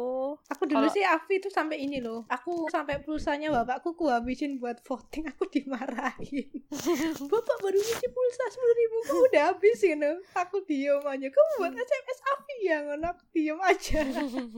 Aku 0.50 0.64
dulu 0.66 0.84
Kalau- 0.84 0.92
sih 0.92 1.04
Avi 1.04 1.40
tuh 1.40 1.50
sampai 1.50 1.80
ini 1.80 2.00
loh. 2.00 2.24
Aku 2.28 2.68
sampai 2.68 3.00
pulsanya 3.00 3.52
bapakku 3.52 3.94
ku 3.94 4.08
habisin 4.08 4.56
buat 4.58 4.80
voting. 4.82 5.28
Aku 5.28 5.48
dimarahin. 5.48 6.48
Bapak 7.32 7.58
baru 7.60 7.76
ngisi 7.76 8.08
pulsa 8.08 8.44
sepuluh 8.48 8.76
ribu, 8.76 8.98
kamu 9.02 9.22
udah 9.28 9.44
habisin 9.50 9.98
loh. 9.98 10.18
Aku 10.34 10.62
diem 10.64 11.02
aja. 11.02 11.28
Kamu 11.28 11.52
buat 11.58 11.74
SMS 11.74 12.20
Avi 12.26 12.56
ya, 12.62 12.78
ngono 12.84 13.06
aku 13.10 13.24
diem 13.32 13.60
aja. 13.60 14.00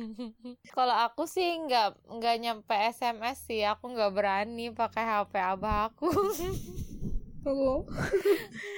kalau 0.77 0.95
aku 1.09 1.27
sih 1.27 1.59
nggak 1.67 1.99
nggak 2.19 2.35
nyampe 2.39 2.75
sms 2.95 3.37
sih 3.49 3.61
aku 3.67 3.91
nggak 3.91 4.11
berani 4.15 4.71
pakai 4.71 5.03
hp 5.03 5.33
abah 5.35 5.91
aku 5.91 6.09
Oh. 7.43 7.83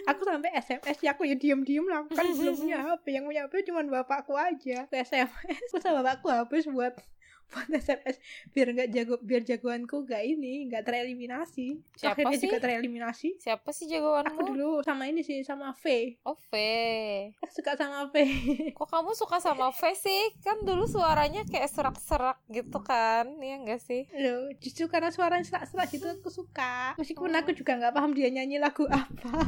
aku 0.09 0.21
sampai 0.25 0.49
SMS 0.57 0.97
ya 1.05 1.13
aku 1.13 1.29
ya 1.29 1.37
diem-diem 1.37 1.85
lah. 1.85 2.01
Aku 2.01 2.17
kan 2.17 2.25
belum 2.33 2.55
punya 2.57 2.81
HP. 2.81 3.05
Yang 3.13 3.25
punya 3.29 3.41
HP 3.45 3.53
cuma 3.69 3.81
bapakku 3.85 4.33
aja. 4.33 4.89
Ke 4.89 5.05
SMS. 5.05 5.69
Terus 5.69 5.85
bapakku 5.85 6.33
habis 6.33 6.65
buat 6.65 6.97
buat 7.55 7.71
SMS 7.71 8.19
biar 8.51 8.67
nggak 8.75 8.89
jago 8.91 9.15
biar 9.23 9.41
jagoanku 9.47 10.03
nggak 10.03 10.23
ini 10.27 10.67
nggak 10.67 10.83
tereliminasi. 10.83 11.79
Siapa 11.95 12.19
akhirnya 12.19 12.37
sih? 12.37 12.43
juga 12.51 12.57
tereliminasi. 12.59 13.29
Siapa 13.39 13.69
sih 13.71 13.87
aku 13.87 13.93
jagoanmu 13.95 14.41
dulu 14.51 14.69
sama 14.83 15.07
ini 15.07 15.23
sih 15.23 15.39
sama 15.47 15.71
V. 15.79 16.19
Oh 16.27 16.35
V. 16.35 16.53
Aku 17.39 17.51
suka 17.55 17.79
sama 17.79 18.11
V. 18.11 18.15
Kok 18.77 18.87
kamu 18.91 19.15
suka 19.15 19.39
sama 19.39 19.71
V 19.71 19.81
sih? 19.95 20.35
Kan 20.43 20.67
dulu 20.67 20.83
suaranya 20.83 21.47
kayak 21.47 21.71
serak-serak 21.71 22.43
gitu 22.51 22.83
kan 22.83 23.31
ya 23.39 23.55
enggak 23.55 23.79
sih? 23.79 24.03
Loh, 24.11 24.51
justru 24.59 24.91
karena 24.91 25.15
suaranya 25.15 25.47
serak-serak 25.47 25.87
gitu 25.95 26.11
aku 26.11 26.27
suka. 26.27 26.99
Meskipun 26.99 27.31
aku 27.31 27.55
juga 27.55 27.79
nggak 27.79 27.93
paham 27.95 28.11
dia 28.11 28.27
nyanyi 28.27 28.59
lagu 28.59 28.83
apa. 28.91 29.31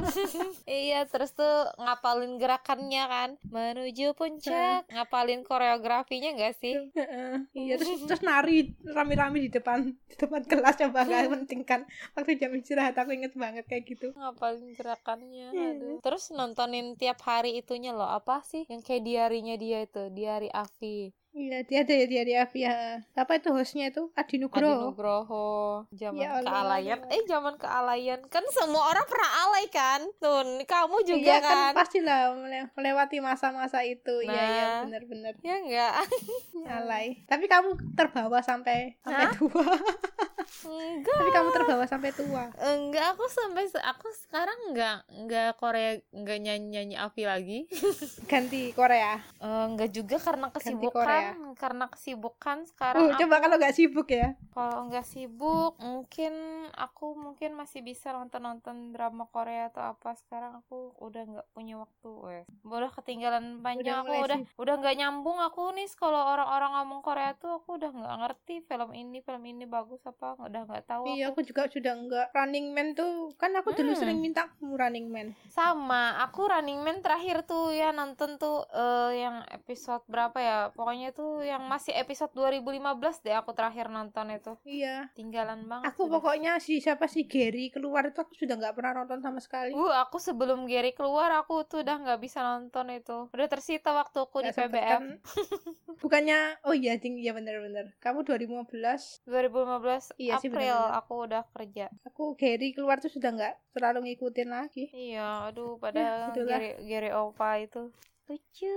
Iya, 0.68 1.08
terus 1.08 1.32
tuh 1.34 1.72
ngapalin 1.80 2.38
gerakannya 2.38 3.04
kan, 3.08 3.30
menuju 3.50 4.14
puncak, 4.14 4.86
ngapalin 4.92 5.42
koreografinya 5.48 6.36
gak 6.36 6.60
sih? 6.60 6.76
Heeh. 6.94 7.48
iya 7.56 7.76
terus 7.80 7.97
terus 8.06 8.22
nari 8.22 8.58
rame-rame 8.84 9.42
di 9.42 9.50
depan 9.50 9.82
di 9.90 10.16
depan 10.16 10.42
kelas 10.44 10.76
coba 10.78 11.00
nggak 11.04 11.34
penting 11.34 11.62
kan 11.64 11.82
waktu 12.14 12.38
jam 12.38 12.54
istirahat 12.54 12.94
aku 12.94 13.16
inget 13.16 13.34
banget 13.34 13.66
kayak 13.66 13.88
gitu 13.88 14.14
Ngapalin 14.14 14.76
gerakannya, 14.76 15.48
Iya. 15.50 15.70
aduh. 15.74 15.98
Terus 16.04 16.30
nontonin 16.30 16.94
tiap 16.94 17.18
hari 17.24 17.58
itunya 17.58 17.96
loh, 17.96 18.06
apa 18.06 18.44
sih? 18.44 18.68
Yang 18.68 18.82
kayak 18.86 19.04
diarinya 19.04 19.56
dia 19.56 19.80
itu, 19.82 20.04
diari 20.12 20.50
Avi, 20.52 21.10
iya 21.38 21.62
dia 21.62 21.80
ada 21.82 21.94
ya 21.94 22.06
dia 22.06 22.24
di 22.24 22.34
Avia 22.34 22.74
apa 23.14 23.32
itu 23.34 23.50
hostnya 23.50 23.88
itu 23.88 24.10
Adi 24.12 24.26
Adi 24.28 24.36
Nugroho 24.40 24.90
Nugroho, 24.90 25.46
zaman 25.92 26.18
Ya 26.18 26.30
Allah, 26.34 26.50
kealayan. 26.52 27.00
Eh, 27.08 27.22
zaman 27.24 27.54
kealayan. 27.56 28.20
Kan 28.28 28.42
semua 28.50 28.90
orang 28.90 29.06
pernah 29.06 29.30
alay 29.44 29.66
kan? 29.70 30.02
Tuh, 30.18 30.42
kamu 30.64 30.98
juga 31.04 31.22
iya 31.30 31.38
kan 31.40 31.54
kan? 31.54 31.74
pastilah 31.78 32.34
mele- 32.34 32.70
melewati 32.74 33.18
masa-masa 33.20 33.82
itu 33.82 34.22
iya 34.22 34.34
iya 34.34 34.66
Nah. 34.68 34.80
benar-benar 34.84 35.34
Ya 35.40 35.56
enggak? 35.58 35.94
alay 36.68 37.22
tapi 37.24 37.46
kamu 37.46 37.78
terbawa 37.94 38.42
sampai 38.42 38.98
sampai 39.00 39.24
Hah? 39.24 39.32
tua 39.32 39.66
Enggak. 40.60 41.16
tapi 41.16 41.32
kamu 41.32 41.50
terbawa 41.52 41.86
sampai 41.86 42.12
tua 42.12 42.50
Enggak, 42.58 43.06
aku 43.14 43.24
sampai 43.28 43.64
aku 43.82 44.08
sekarang 44.18 44.58
enggak 44.68 44.98
enggak 45.10 45.50
Korea 45.56 45.92
enggak 46.10 46.38
nyanyi 46.40 46.68
nyanyi 46.70 46.96
Avi 46.98 47.24
lagi. 47.24 47.60
ganti 48.32 48.72
Korea 48.72 49.22
Eh, 49.38 49.64
enggak 49.68 49.92
juga 49.92 50.18
karena 50.18 50.50
kesibukan, 50.50 51.56
karena 51.56 51.86
kesibukan 51.88 52.58
sekarang. 52.66 53.00
uh, 53.00 53.10
aku- 53.10 53.22
coba 53.22 53.36
kalau 53.40 53.56
nggak 53.56 53.74
sibuk 53.74 54.08
ya 54.08 54.34
kalau 54.50 54.78
enggak 54.84 55.06
sibuk, 55.06 55.78
mungkin 55.78 56.34
aku 56.74 57.14
mungkin 57.14 57.54
masih 57.54 57.80
bisa 57.80 58.10
nonton-nonton 58.10 58.90
drama 58.90 59.28
Korea 59.28 59.70
atau 59.70 59.86
apa. 59.88 60.18
Sekarang 60.18 60.58
aku 60.58 60.98
udah 60.98 61.24
enggak 61.24 61.48
punya 61.52 61.78
waktu, 61.78 62.10
wes. 62.20 62.46
Udah 62.64 62.90
ketinggalan 62.92 63.62
panjang 63.62 64.02
Udah 64.02 64.02
aku 64.02 64.14
udah 64.20 64.38
sibuk. 64.40 64.58
udah 64.58 64.74
enggak 64.76 64.96
nyambung 64.98 65.38
aku 65.38 65.70
nih 65.72 65.86
kalau 65.94 66.26
orang-orang 66.26 66.72
ngomong 66.76 67.02
Korea 67.02 67.32
tuh 67.34 67.54
aku 67.56 67.78
udah 67.78 67.92
enggak 67.92 68.18
ngerti 68.20 68.56
film 68.64 68.90
ini 68.92 69.18
film 69.20 69.44
ini 69.44 69.66
bagus 69.66 70.02
apa, 70.04 70.34
udah 70.40 70.62
enggak 70.64 70.86
tahu 70.86 71.04
iya 71.10 71.28
aku. 71.28 71.40
aku 71.40 71.48
juga 71.48 71.62
sudah 71.68 71.94
nggak 71.96 72.28
Running 72.32 72.68
Man 72.70 72.88
tuh 72.94 73.12
kan 73.36 73.52
aku 73.52 73.74
dulu 73.74 73.90
Hmm. 73.90 74.00
sering 74.00 74.20
minta 74.20 74.46
kamu 74.52 74.74
Running 74.74 75.08
Man 75.08 75.28
Sama, 75.48 76.20
aku 76.20 76.46
Running 76.46 76.80
Man 76.80 77.00
terakhir 77.00 77.42
tuh 77.44 77.70
ya 77.70 77.90
nonton 77.90 78.36
tuh 78.36 78.64
eh, 78.68 79.20
yang 79.20 79.42
episode 79.50 80.06
berapa 80.06 80.38
ya? 80.38 80.58
Pokoknya 80.70 81.10
tuh 81.12 81.42
yang 81.42 81.64
masih 81.64 81.94
episode 81.94 82.30
2015 82.32 82.78
deh 83.22 83.34
aku 83.34 83.52
terakhir 83.52 83.88
nonton 83.88 84.30
itu. 84.30 84.54
iya 84.64 85.10
Tinggalan 85.12 85.66
banget. 85.66 85.90
aku 85.90 86.06
sudah. 86.06 86.14
pokoknya 86.16 86.52
si 86.58 86.78
siapa 86.78 87.06
si 87.06 87.26
Gary 87.26 87.68
keluar 87.68 88.06
itu 88.06 88.18
aku 88.18 88.34
sudah 88.34 88.54
nggak 88.56 88.74
pernah 88.74 88.94
nonton 88.96 89.20
sama 89.20 89.38
sekali 89.38 89.70
Uh, 89.70 89.94
aku 89.98 90.18
sebelum 90.18 90.66
Gary 90.66 90.92
keluar 90.92 91.34
aku 91.34 91.64
tuh 91.64 91.82
udah 91.82 91.98
nggak 91.98 92.20
bisa 92.20 92.40
nonton 92.40 92.88
itu. 92.92 93.26
Udah 93.28 93.48
tersita 93.48 93.92
waktuku 93.92 94.38
di 94.40 94.50
Nggak 94.50 94.58
PBF. 94.68 94.92
kan? 94.92 95.06
bukannya 95.98 96.38
oh 96.62 96.72
iya 96.72 96.94
ding 96.96 97.18
iya 97.18 97.32
bener-bener 97.32 97.90
kamu 97.98 98.22
2015 98.22 99.26
2015 99.26 100.14
Iya 100.20 100.27
sih, 100.36 100.50
April 100.50 100.60
benar-benar. 100.76 101.00
aku 101.00 101.14
udah 101.22 101.44
kerja. 101.50 101.86
aku 102.04 102.24
Gary 102.36 102.70
keluar 102.72 102.98
tuh 102.98 103.08
sudah 103.08 103.30
nggak 103.30 103.54
terlalu 103.72 104.12
ngikutin 104.12 104.50
lagi 104.50 104.86
Iya, 104.90 105.48
aduh 105.48 105.78
pada 105.78 106.30
itulah. 106.30 106.60
Gary 106.60 106.70
Gary 106.84 107.10
Opa 107.10 107.50
itu 107.58 107.88
lucu. 108.28 108.68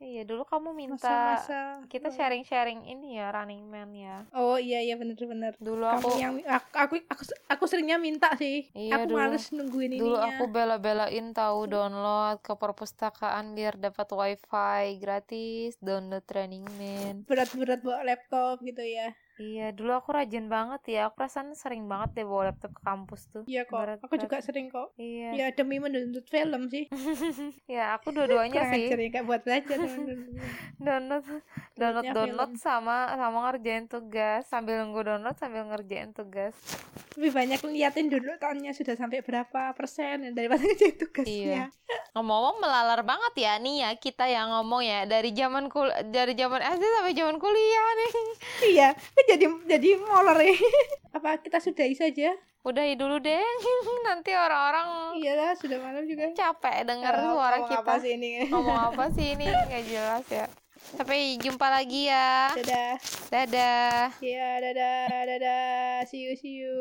Iya, 0.00 0.24
dulu 0.24 0.42
kamu 0.42 0.72
minta 0.72 0.96
masa-masa 0.96 1.60
kita 1.86 2.08
sharing-sharing 2.08 2.88
ini 2.88 3.20
ya 3.20 3.28
Running 3.28 3.60
Man 3.62 3.92
ya. 3.92 4.24
oh 4.32 4.56
iya 4.56 4.80
iya 4.80 4.96
bener-bener 4.96 5.52
Dulu 5.58 5.84
kamu 5.84 6.00
aku 6.00 6.08
yang 6.16 6.34
aku, 6.40 6.68
aku 6.72 6.94
aku 7.04 7.22
aku 7.46 7.64
seringnya 7.66 8.00
minta 8.00 8.32
sih 8.32 8.64
Iya, 8.72 8.96
aku 8.96 9.12
dulu. 9.12 9.18
males 9.18 9.44
nungguin 9.50 9.92
Dulu 9.92 10.16
ininya 10.16 10.30
aku 10.32 10.44
bela-belain 10.48 11.26
tahu 11.32 11.68
download 11.68 12.40
ke 12.40 12.56
perpustakaan 12.56 13.52
biar 13.52 13.76
dapat 13.76 14.08
wifi 14.08 14.96
gratis, 14.96 15.76
download 15.78 16.24
Running 16.24 16.64
Man. 16.72 17.14
berat-berat 17.24 17.84
bawa 17.84 18.00
laptop 18.02 18.62
gitu 18.62 18.80
ya 18.80 19.12
Iya, 19.38 19.70
dulu 19.70 19.94
aku 19.94 20.10
rajin 20.10 20.46
banget 20.46 20.82
ya. 20.88 21.06
Aku 21.06 21.16
perasaan 21.16 21.54
sering 21.54 21.86
banget 21.86 22.10
deh 22.12 22.24
bawa 22.24 22.50
laptop 22.50 22.70
ke 22.70 22.82
kampus 22.82 23.22
tuh. 23.28 23.42
iya 23.44 23.62
kok 23.62 23.78
Berat- 23.78 24.02
aku 24.02 24.14
juga 24.16 24.38
sering 24.38 24.66
kok 24.66 24.90
Iya. 24.94 25.30
ya 25.32 25.46
demi 25.50 25.78
menuntut 25.78 26.26
film 26.26 26.66
sih 26.66 26.90
ya, 27.70 27.94
aku 27.94 28.10
dua-duanya 28.10 28.50
Kurang 28.60 28.72
sih. 28.72 28.84
ajar 28.84 28.98
ya, 28.98 29.08
kayak 29.10 29.24
buat 29.24 29.40
belajar. 29.40 29.78
Download 30.78 31.24
download 31.72 32.04
download 32.08 32.50
film. 32.50 32.60
sama 32.60 32.96
sama 33.12 33.38
ngerjain 33.44 33.86
tugas, 33.86 34.42
sambil 34.44 34.78
nunggu 34.80 35.00
download 35.04 35.34
sambil 35.34 35.62
ngerjain 35.64 36.10
tugas. 36.10 36.54
lebih 37.14 37.30
banyak 37.32 37.58
liatin 37.64 38.06
dulu 38.06 38.30
tahunnya 38.36 38.70
sudah 38.70 38.94
sampai 38.94 39.20
berapa 39.20 39.70
persen 39.72 40.30
daripada 40.30 40.62
ngerjain 40.64 40.96
tugasnya 40.96 41.30
Iya. 41.30 41.62
Ngomong-ngomong 42.12 42.58
melalar 42.60 43.00
banget 43.02 43.34
ya 43.40 43.52
nih 43.56 43.76
ya 43.80 43.90
kita 43.96 44.24
yang 44.24 44.50
ngomong 44.50 44.82
ya 44.82 45.02
dari 45.04 45.30
zaman 45.30 45.66
kul 45.66 45.86
dari 46.06 46.32
zaman 46.32 46.58
SD 46.60 46.82
sampai 46.84 47.12
zaman 47.12 47.36
kuliah 47.36 47.88
nih. 47.96 48.12
iya 48.68 48.88
jadi 49.28 49.46
jadi 49.68 49.88
molor 50.00 50.38
ya 50.38 50.56
apa 51.16 51.38
kita 51.38 51.58
sudahi 51.58 51.92
saja 51.92 52.32
Udahi 52.60 52.94
dulu 52.94 53.16
deh. 53.18 53.38
Nanti 54.04 54.34
orang-orang 54.34 55.16
iyalah 55.16 55.54
sudah 55.54 55.78
malam 55.78 56.04
juga 56.04 56.26
capek 56.32 56.84
denger 56.84 57.14
Eh, 57.14 57.22
suara 57.24 57.56
ngomong 57.56 57.70
kita. 57.70 57.80
apa 57.80 57.94
sih 57.96 58.12
ini 58.12 58.30
Ngomong 58.50 58.78
apa 58.84 59.04
sih 59.08 59.26
ini? 59.32 59.46
Nggak 59.46 59.84
jelas 59.86 60.26
ya. 60.26 60.46
Sampai 60.90 61.38
jumpa 61.38 61.64
lagi 61.64 62.10
ya. 62.10 62.50
dadah 62.52 62.94
Dadah. 63.30 64.04
ya 64.18 64.48
dadah 64.58 65.00
dadah 65.22 65.68
see 66.04 66.20
you 66.20 66.34
see 66.34 66.60
you 66.60 66.76